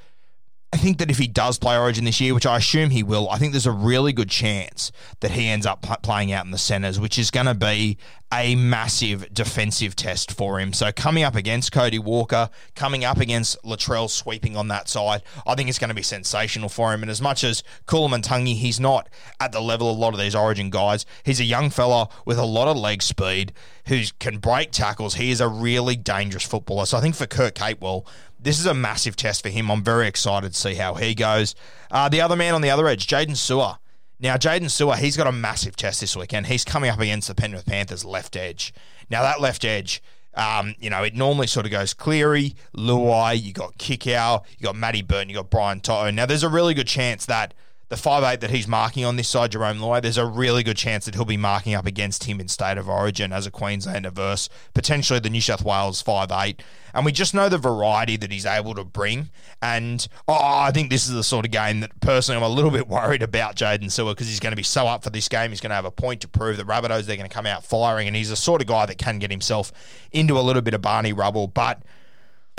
I 0.73 0.77
think 0.77 0.99
that 0.99 1.11
if 1.11 1.17
he 1.17 1.27
does 1.27 1.59
play 1.59 1.79
Origin 1.79 2.05
this 2.05 2.21
year, 2.21 2.35
which 2.35 2.45
I 2.45 2.59
assume 2.59 2.91
he 2.91 3.03
will, 3.03 3.31
I 3.31 3.39
think 3.39 3.53
there's 3.53 3.67
a 3.67 3.73
really 3.73 4.13
good 4.13 4.29
chance 4.29 4.93
that 5.21 5.31
he 5.31 5.49
ends 5.49 5.65
up 5.65 5.81
playing 6.03 6.31
out 6.31 6.45
in 6.45 6.51
the 6.51 6.59
centres, 6.59 7.01
which 7.01 7.19
is 7.19 7.31
going 7.31 7.47
to 7.47 7.55
be 7.55 7.97
a 8.33 8.55
massive 8.57 9.33
defensive 9.33 9.97
test 9.97 10.33
for 10.33 10.61
him. 10.61 10.73
So 10.73 10.93
coming 10.93 11.25
up 11.25 11.35
against 11.35 11.73
Cody 11.73 11.99
Walker, 11.99 12.51
coming 12.75 13.05
up 13.05 13.19
against 13.19 13.61
Latrell 13.63 14.11
sweeping 14.11 14.57
on 14.57 14.69
that 14.69 14.89
side, 14.89 15.23
I 15.47 15.55
think 15.55 15.69
it's 15.69 15.79
going 15.79 15.89
to 15.89 15.95
be 15.95 16.03
sensational 16.03 16.69
for 16.69 16.93
him. 16.93 17.03
And 17.03 17.11
as 17.11 17.23
much 17.23 17.43
as 17.43 17.63
Koloamatangi, 17.87 18.57
he's 18.57 18.79
not 18.79 19.09
at 19.41 19.53
the 19.53 19.61
level 19.61 19.91
of 19.91 19.97
a 19.97 20.01
lot 20.01 20.13
of 20.13 20.21
these 20.21 20.35
Origin 20.35 20.69
guys. 20.69 21.07
He's 21.23 21.41
a 21.41 21.45
young 21.45 21.71
fella 21.71 22.09
with 22.27 22.39
a 22.39 22.45
lot 22.45 22.69
of 22.69 22.77
leg 22.77 23.03
speed 23.03 23.53
who 23.87 24.03
can 24.19 24.39
break 24.39 24.73
tackles. 24.73 25.15
He 25.15 25.31
is 25.31 25.41
a 25.41 25.49
really 25.49 25.97
dangerous 25.97 26.45
footballer. 26.45 26.85
So 26.85 26.99
I 26.99 27.01
think 27.01 27.15
for 27.15 27.27
Kurt 27.27 27.55
Capewell, 27.55 28.07
this 28.39 28.61
is 28.61 28.67
a 28.67 28.75
massive 28.75 29.17
test 29.17 29.43
for 29.43 29.49
him. 29.49 29.71
I'm 29.71 29.83
very 29.83 30.07
excited 30.07 30.53
to 30.53 30.59
see 30.59 30.75
how 30.75 30.95
he 30.95 31.15
goes. 31.15 31.55
Uh, 31.91 32.09
the 32.11 32.21
other 32.21 32.37
man 32.37 32.55
on 32.55 32.61
the 32.61 32.71
other 32.71 32.87
edge, 32.87 33.07
Jaydn 33.07 33.31
Su'A. 33.31 33.79
Now, 34.21 34.37
Jaydn 34.37 34.65
Su'A, 34.65 34.97
he's 34.97 35.17
got 35.17 35.29
a 35.29 35.33
massive 35.33 35.77
test 35.77 36.01
this 36.01 36.17
weekend. 36.17 36.47
He's 36.47 36.65
coming 36.65 36.91
up 36.91 36.99
against 36.99 37.29
the 37.29 37.35
Penrith 37.35 37.67
Panthers 37.67 38.05
left 38.05 38.37
edge. 38.37 38.75
Now, 39.09 39.23
that 39.23 39.41
left 39.41 39.65
edge, 39.65 40.03
um, 40.35 40.75
you 40.81 40.91
know, 40.91 41.05
it 41.05 41.15
normally 41.15 41.47
sort 41.47 41.67
of 41.67 41.73
goes 41.73 41.95
Cleary, 41.95 42.55
Luai, 42.77 43.41
you 43.41 43.53
got 43.53 43.79
Kikau, 43.79 44.45
you 44.59 44.65
got 44.65 44.77
Matty 44.77 45.03
Burton, 45.03 45.29
you 45.29 45.37
got 45.37 45.51
Brian 45.51 45.81
To'o. 45.81 46.11
Now, 46.11 46.27
there's 46.27 46.43
a 46.43 46.49
really 46.49 46.75
good 46.75 46.89
chance 46.89 47.27
that 47.27 47.55
the 47.89 47.97
five 47.97 48.23
eight 48.25 48.41
that 48.41 48.51
he's 48.51 48.69
marking 48.69 49.05
on 49.05 49.17
this 49.17 49.29
side, 49.29 49.53
Jarome 49.53 49.79
Luai, 49.79 50.03
there's 50.03 50.19
a 50.19 50.27
really 50.27 50.63
good 50.63 50.77
chance 50.77 51.07
that 51.07 51.15
he'll 51.15 51.25
be 51.25 51.37
marking 51.37 51.75
up 51.75 51.87
against 51.87 52.25
him 52.25 52.41
in 52.41 52.49
state 52.49 52.77
of 52.77 52.89
origin 52.89 53.33
as 53.33 53.47
a 53.47 53.51
Queenslander 53.51 54.11
versus 54.11 54.51
potentially 54.75 55.19
the 55.19 55.31
New 55.31 55.41
South 55.41 55.65
Wales 55.65 56.03
five 56.03 56.31
eight. 56.33 56.63
And 56.95 57.05
we 57.05 57.13
just 57.13 57.35
know 57.35 57.49
the 57.49 57.59
variety 57.59 58.17
that 58.17 58.33
he's 58.33 58.47
able 58.47 58.75
to 58.75 58.85
bring. 58.85 59.31
And 59.63 60.07
oh, 60.27 60.39
I 60.39 60.71
think 60.71 60.91
this 60.91 61.07
is 61.07 61.13
the 61.13 61.23
sort 61.23 61.45
of 61.45 61.51
game 61.51 61.81
that 61.81 61.99
personally 62.01 62.37
I'm 62.37 62.51
a 62.51 62.55
little 62.55 62.71
bit 62.71 62.89
worried 62.89 63.23
about 63.23 63.57
Jaydn 63.57 63.85
Su'A 63.85 64.13
because 64.13 64.27
he's 64.27 64.41
going 64.41 64.53
to 64.53 64.57
be 64.57 64.63
so 64.63 64.87
up 64.87 65.05
for 65.05 65.11
this 65.11 65.29
game. 65.29 65.51
He's 65.51 65.61
going 65.61 65.71
to 65.71 65.77
have 65.77 65.85
a 65.85 65.91
point 65.91 66.23
to 66.23 66.29
prove. 66.29 66.57
The 66.57 66.65
Rabbitohs, 66.65 67.05
they're 67.05 67.17
going 67.17 67.29
to 67.29 67.35
come 67.35 67.47
out 67.47 67.65
firing. 67.65 68.07
And 68.07 68.17
he's 68.17 68.31
the 68.31 68.37
sort 68.37 68.63
of 68.63 68.69
guy 68.69 68.87
that 68.87 68.99
can 68.99 69.19
get 69.19 69.31
himself 69.31 69.71
into 70.13 70.39
a 70.39 70.41
little 70.41 70.63
bit 70.63 70.75
of 70.75 70.83
Barney 70.83 71.13
rubble. 71.13 71.47
But 71.47 71.83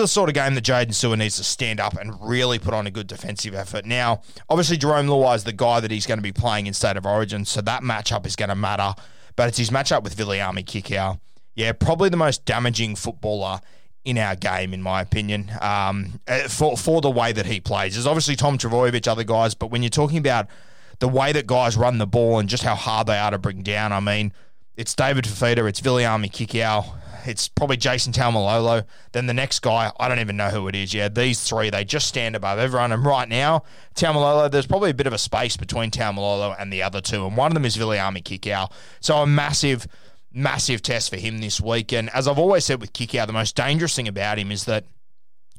the 0.00 0.08
sort 0.08 0.30
of 0.30 0.34
game 0.34 0.54
that 0.54 0.64
Jaydn 0.64 0.88
Su'A 0.88 1.18
needs 1.18 1.36
to 1.36 1.44
stand 1.44 1.78
up 1.78 1.94
and 1.94 2.16
really 2.20 2.58
put 2.58 2.72
on 2.72 2.86
a 2.86 2.90
good 2.90 3.06
defensive 3.06 3.54
effort. 3.54 3.84
Now, 3.84 4.22
obviously, 4.48 4.78
Jarome 4.78 5.08
Luai 5.08 5.36
is 5.36 5.44
the 5.44 5.52
guy 5.52 5.78
that 5.80 5.90
he's 5.90 6.06
going 6.06 6.18
to 6.18 6.22
be 6.22 6.32
playing 6.32 6.66
in 6.66 6.72
State 6.72 6.96
of 6.96 7.04
Origin, 7.04 7.44
so 7.44 7.60
that 7.60 7.82
matchup 7.82 8.26
is 8.26 8.34
going 8.34 8.48
to 8.48 8.54
matter. 8.54 8.94
But 9.36 9.48
it's 9.48 9.58
his 9.58 9.70
matchup 9.70 10.02
with 10.02 10.16
Viliami 10.16 10.64
Kikau. 10.64 11.20
Yeah, 11.54 11.72
probably 11.72 12.08
the 12.08 12.16
most 12.16 12.46
damaging 12.46 12.96
footballer 12.96 13.60
in 14.04 14.16
our 14.16 14.34
game, 14.34 14.72
in 14.72 14.80
my 14.80 15.02
opinion, 15.02 15.52
um, 15.60 16.20
eh, 16.26 16.48
for, 16.48 16.78
for 16.78 17.02
the 17.02 17.10
way 17.10 17.32
that 17.32 17.44
he 17.44 17.60
plays. 17.60 17.94
There's 17.94 18.06
obviously 18.06 18.36
Tom 18.36 18.56
Trbojevic, 18.56 19.06
other 19.06 19.24
guys, 19.24 19.54
but 19.54 19.66
when 19.66 19.82
you're 19.82 19.90
talking 19.90 20.18
about 20.18 20.46
the 21.00 21.08
way 21.08 21.32
that 21.32 21.46
guys 21.46 21.76
run 21.76 21.98
the 21.98 22.06
ball 22.06 22.38
and 22.38 22.48
just 22.48 22.62
how 22.62 22.74
hard 22.74 23.06
they 23.06 23.18
are 23.18 23.30
to 23.30 23.38
bring 23.38 23.62
down, 23.62 23.92
I 23.92 24.00
mean, 24.00 24.32
it's 24.76 24.94
David 24.94 25.26
Fifita, 25.26 25.68
it's 25.68 25.82
Viliami 25.82 26.30
Kikau, 26.30 26.90
it's 27.26 27.48
probably 27.48 27.76
Jason 27.76 28.12
Taumalolo. 28.12 28.84
Then 29.12 29.26
the 29.26 29.34
next 29.34 29.60
guy, 29.60 29.92
I 29.98 30.08
don't 30.08 30.18
even 30.18 30.36
know 30.36 30.48
who 30.48 30.68
it 30.68 30.74
is. 30.74 30.92
Yeah, 30.94 31.08
these 31.08 31.40
three, 31.42 31.70
they 31.70 31.84
just 31.84 32.08
stand 32.08 32.36
above 32.36 32.58
everyone. 32.58 32.92
And 32.92 33.04
right 33.04 33.28
now, 33.28 33.64
Taumalolo, 33.94 34.50
there's 34.50 34.66
probably 34.66 34.90
a 34.90 34.94
bit 34.94 35.06
of 35.06 35.12
a 35.12 35.18
space 35.18 35.56
between 35.56 35.90
Taumalolo 35.90 36.54
and 36.58 36.72
the 36.72 36.82
other 36.82 37.00
two. 37.00 37.26
And 37.26 37.36
one 37.36 37.50
of 37.50 37.54
them 37.54 37.64
is 37.64 37.76
Viliami 37.76 38.22
Kikau. 38.22 38.70
So 39.00 39.16
a 39.16 39.26
massive, 39.26 39.86
massive 40.32 40.82
test 40.82 41.10
for 41.10 41.16
him 41.16 41.38
this 41.38 41.60
week. 41.60 41.92
And 41.92 42.10
as 42.10 42.28
I've 42.28 42.38
always 42.38 42.64
said 42.64 42.80
with 42.80 42.92
Kikau, 42.92 43.26
the 43.26 43.32
most 43.32 43.56
dangerous 43.56 43.94
thing 43.94 44.08
about 44.08 44.38
him 44.38 44.50
is 44.50 44.64
that 44.64 44.84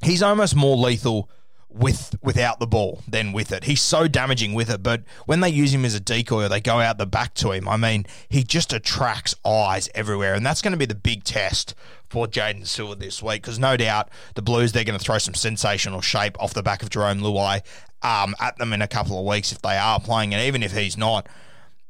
he's 0.03 0.23
almost 0.23 0.55
more 0.55 0.77
lethal– 0.77 1.29
with 1.73 2.15
without 2.21 2.59
the 2.59 2.67
ball 2.67 3.01
than 3.07 3.31
with 3.31 3.51
it. 3.51 3.63
He's 3.63 3.81
so 3.81 4.07
damaging 4.07 4.53
with 4.53 4.69
it, 4.69 4.83
but 4.83 5.03
when 5.25 5.39
they 5.39 5.49
use 5.49 5.73
him 5.73 5.85
as 5.85 5.95
a 5.95 5.99
decoy 5.99 6.45
or 6.45 6.49
they 6.49 6.61
go 6.61 6.79
out 6.79 6.97
the 6.97 7.05
back 7.05 7.33
to 7.35 7.51
him, 7.51 7.67
I 7.67 7.77
mean, 7.77 8.05
he 8.29 8.43
just 8.43 8.73
attracts 8.73 9.35
eyes 9.45 9.89
everywhere, 9.95 10.33
and 10.33 10.45
that's 10.45 10.61
going 10.61 10.73
to 10.73 10.77
be 10.77 10.85
the 10.85 10.95
big 10.95 11.23
test 11.23 11.75
for 12.09 12.27
Jaydn 12.27 12.67
Su'A 12.67 12.99
this 12.99 13.23
week 13.23 13.41
because 13.41 13.57
no 13.57 13.77
doubt 13.77 14.09
the 14.35 14.41
Blues 14.41 14.73
they're 14.73 14.83
going 14.83 14.99
to 14.99 15.03
throw 15.03 15.17
some 15.17 15.33
sensational 15.33 16.01
shape 16.01 16.39
off 16.41 16.53
the 16.53 16.63
back 16.63 16.83
of 16.83 16.89
Jarome 16.89 17.21
Luai 17.21 17.61
um, 18.03 18.35
at 18.39 18.57
them 18.57 18.73
in 18.73 18.81
a 18.81 18.87
couple 18.87 19.17
of 19.17 19.25
weeks 19.25 19.51
if 19.51 19.61
they 19.61 19.77
are 19.77 19.99
playing, 19.99 20.33
and 20.33 20.43
even 20.43 20.63
if 20.63 20.73
he's 20.73 20.97
not. 20.97 21.27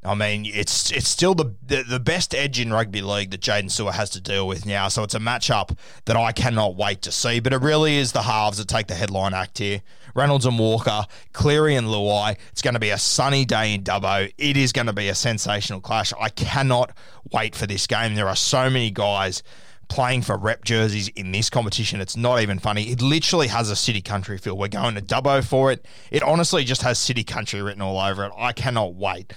I 0.03 0.15
mean, 0.15 0.47
it's 0.47 0.91
it's 0.91 1.07
still 1.07 1.35
the, 1.35 1.53
the, 1.65 1.83
the 1.83 1.99
best 1.99 2.33
edge 2.33 2.59
in 2.59 2.73
rugby 2.73 3.03
league 3.03 3.29
that 3.31 3.41
Jaydn 3.41 3.65
Su'A 3.65 3.93
has 3.93 4.09
to 4.11 4.21
deal 4.21 4.47
with 4.47 4.65
now. 4.65 4.87
So 4.87 5.03
it's 5.03 5.13
a 5.13 5.19
matchup 5.19 5.77
that 6.05 6.15
I 6.15 6.31
cannot 6.31 6.75
wait 6.75 7.03
to 7.03 7.11
see. 7.11 7.39
But 7.39 7.53
it 7.53 7.61
really 7.61 7.97
is 7.97 8.11
the 8.11 8.23
halves 8.23 8.57
that 8.57 8.67
take 8.67 8.87
the 8.87 8.95
headline 8.95 9.35
act 9.35 9.59
here. 9.59 9.81
Reynolds 10.15 10.45
and 10.45 10.57
Walker, 10.57 11.05
Cleary 11.33 11.75
and 11.75 11.87
Luai. 11.87 12.35
It's 12.51 12.63
going 12.63 12.73
to 12.73 12.79
be 12.79 12.89
a 12.89 12.97
sunny 12.97 13.45
day 13.45 13.75
in 13.75 13.83
Dubbo. 13.83 14.33
It 14.39 14.57
is 14.57 14.71
going 14.71 14.87
to 14.87 14.93
be 14.93 15.07
a 15.07 15.15
sensational 15.15 15.81
clash. 15.81 16.13
I 16.19 16.29
cannot 16.29 16.91
wait 17.31 17.55
for 17.55 17.67
this 17.67 17.85
game. 17.85 18.15
There 18.15 18.27
are 18.27 18.35
so 18.35 18.71
many 18.71 18.89
guys 18.89 19.43
playing 19.87 20.23
for 20.23 20.35
rep 20.35 20.63
jerseys 20.63 21.09
in 21.09 21.31
this 21.31 21.49
competition. 21.49 22.01
It's 22.01 22.17
not 22.17 22.41
even 22.41 22.57
funny. 22.57 22.89
It 22.89 23.01
literally 23.03 23.47
has 23.47 23.69
a 23.69 23.75
city 23.75 24.01
country 24.01 24.39
feel. 24.39 24.57
We're 24.57 24.67
going 24.67 24.95
to 24.95 25.01
Dubbo 25.01 25.45
for 25.45 25.71
it. 25.71 25.85
It 26.09 26.23
honestly 26.23 26.63
just 26.63 26.81
has 26.81 26.97
city 26.97 27.23
country 27.23 27.61
written 27.61 27.83
all 27.83 27.99
over 27.99 28.25
it. 28.25 28.31
I 28.35 28.51
cannot 28.51 28.95
wait 28.95 29.33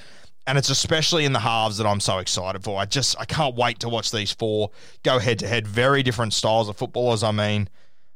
and 0.47 0.59
it's 0.59 0.71
especially 0.71 1.25
in 1.25 1.33
the 1.33 1.41
halves 1.41 1.79
that 1.79 1.87
I'm 1.87 2.01
so 2.01 2.19
excited 2.19 2.63
for. 2.65 2.79
I 2.79 2.85
just 2.85 3.19
I 3.19 3.25
can't 3.25 3.55
wait 3.55 3.81
to 3.81 3.89
watch 3.89 4.11
these 4.11 4.33
four 4.33 4.71
go 5.03 5.19
head 5.19 5.39
to 5.41 5.49
head. 5.49 5.67
Very 5.67 6.03
different 6.03 6.33
styles 6.33 6.69
of 6.69 6.77
footballers. 6.77 7.23
I 7.23 7.33
mean, 7.33 7.69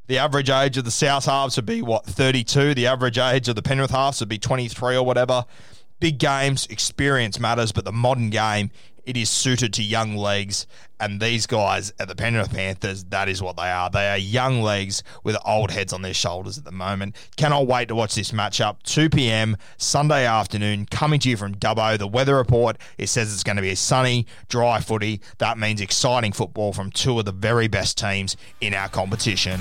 the 0.06 0.18
average 0.18 0.50
age 0.50 0.76
of 0.76 0.84
the 0.84 0.90
South 0.90 1.24
halves 1.24 1.56
would 1.56 1.66
be 1.66 1.82
what 1.82 2.04
32. 2.04 2.74
The 2.74 2.86
average 2.86 3.18
age 3.18 3.48
of 3.48 3.56
the 3.56 3.62
Penrith 3.62 3.90
halves 3.90 4.20
would 4.20 4.28
be 4.28 4.38
23 4.38 4.96
or 4.96 5.04
whatever. 5.04 5.44
Big 6.00 6.18
games, 6.18 6.66
experience 6.66 7.40
matters, 7.40 7.72
but 7.72 7.84
the 7.84 7.92
modern 7.92 8.30
game 8.30 8.70
it 9.08 9.16
is 9.16 9.30
suited 9.30 9.72
to 9.72 9.82
young 9.82 10.16
legs, 10.16 10.66
and 11.00 11.18
these 11.18 11.46
guys 11.46 11.94
at 11.98 12.08
the 12.08 12.14
Penrith 12.14 12.52
Panthers, 12.52 13.04
that 13.04 13.26
is 13.26 13.42
what 13.42 13.56
they 13.56 13.70
are. 13.70 13.88
They 13.88 14.10
are 14.10 14.18
young 14.18 14.60
legs 14.60 15.02
with 15.24 15.34
old 15.46 15.70
heads 15.70 15.94
on 15.94 16.02
their 16.02 16.12
shoulders 16.12 16.58
at 16.58 16.64
the 16.64 16.72
moment. 16.72 17.16
Cannot 17.38 17.66
wait 17.66 17.88
to 17.88 17.94
watch 17.94 18.14
this 18.14 18.32
matchup. 18.32 18.82
2 18.82 19.08
p.m. 19.08 19.56
Sunday 19.78 20.26
afternoon, 20.26 20.84
coming 20.84 21.20
to 21.20 21.30
you 21.30 21.38
from 21.38 21.54
Dubbo. 21.54 21.98
The 21.98 22.06
weather 22.06 22.36
report 22.36 22.76
it 22.98 23.06
says 23.06 23.32
it's 23.32 23.42
going 23.42 23.56
to 23.56 23.62
be 23.62 23.70
a 23.70 23.76
sunny, 23.76 24.26
dry 24.50 24.78
footy. 24.80 25.22
That 25.38 25.56
means 25.56 25.80
exciting 25.80 26.32
football 26.32 26.74
from 26.74 26.90
two 26.90 27.18
of 27.18 27.24
the 27.24 27.32
very 27.32 27.66
best 27.66 27.96
teams 27.96 28.36
in 28.60 28.74
our 28.74 28.90
competition. 28.90 29.60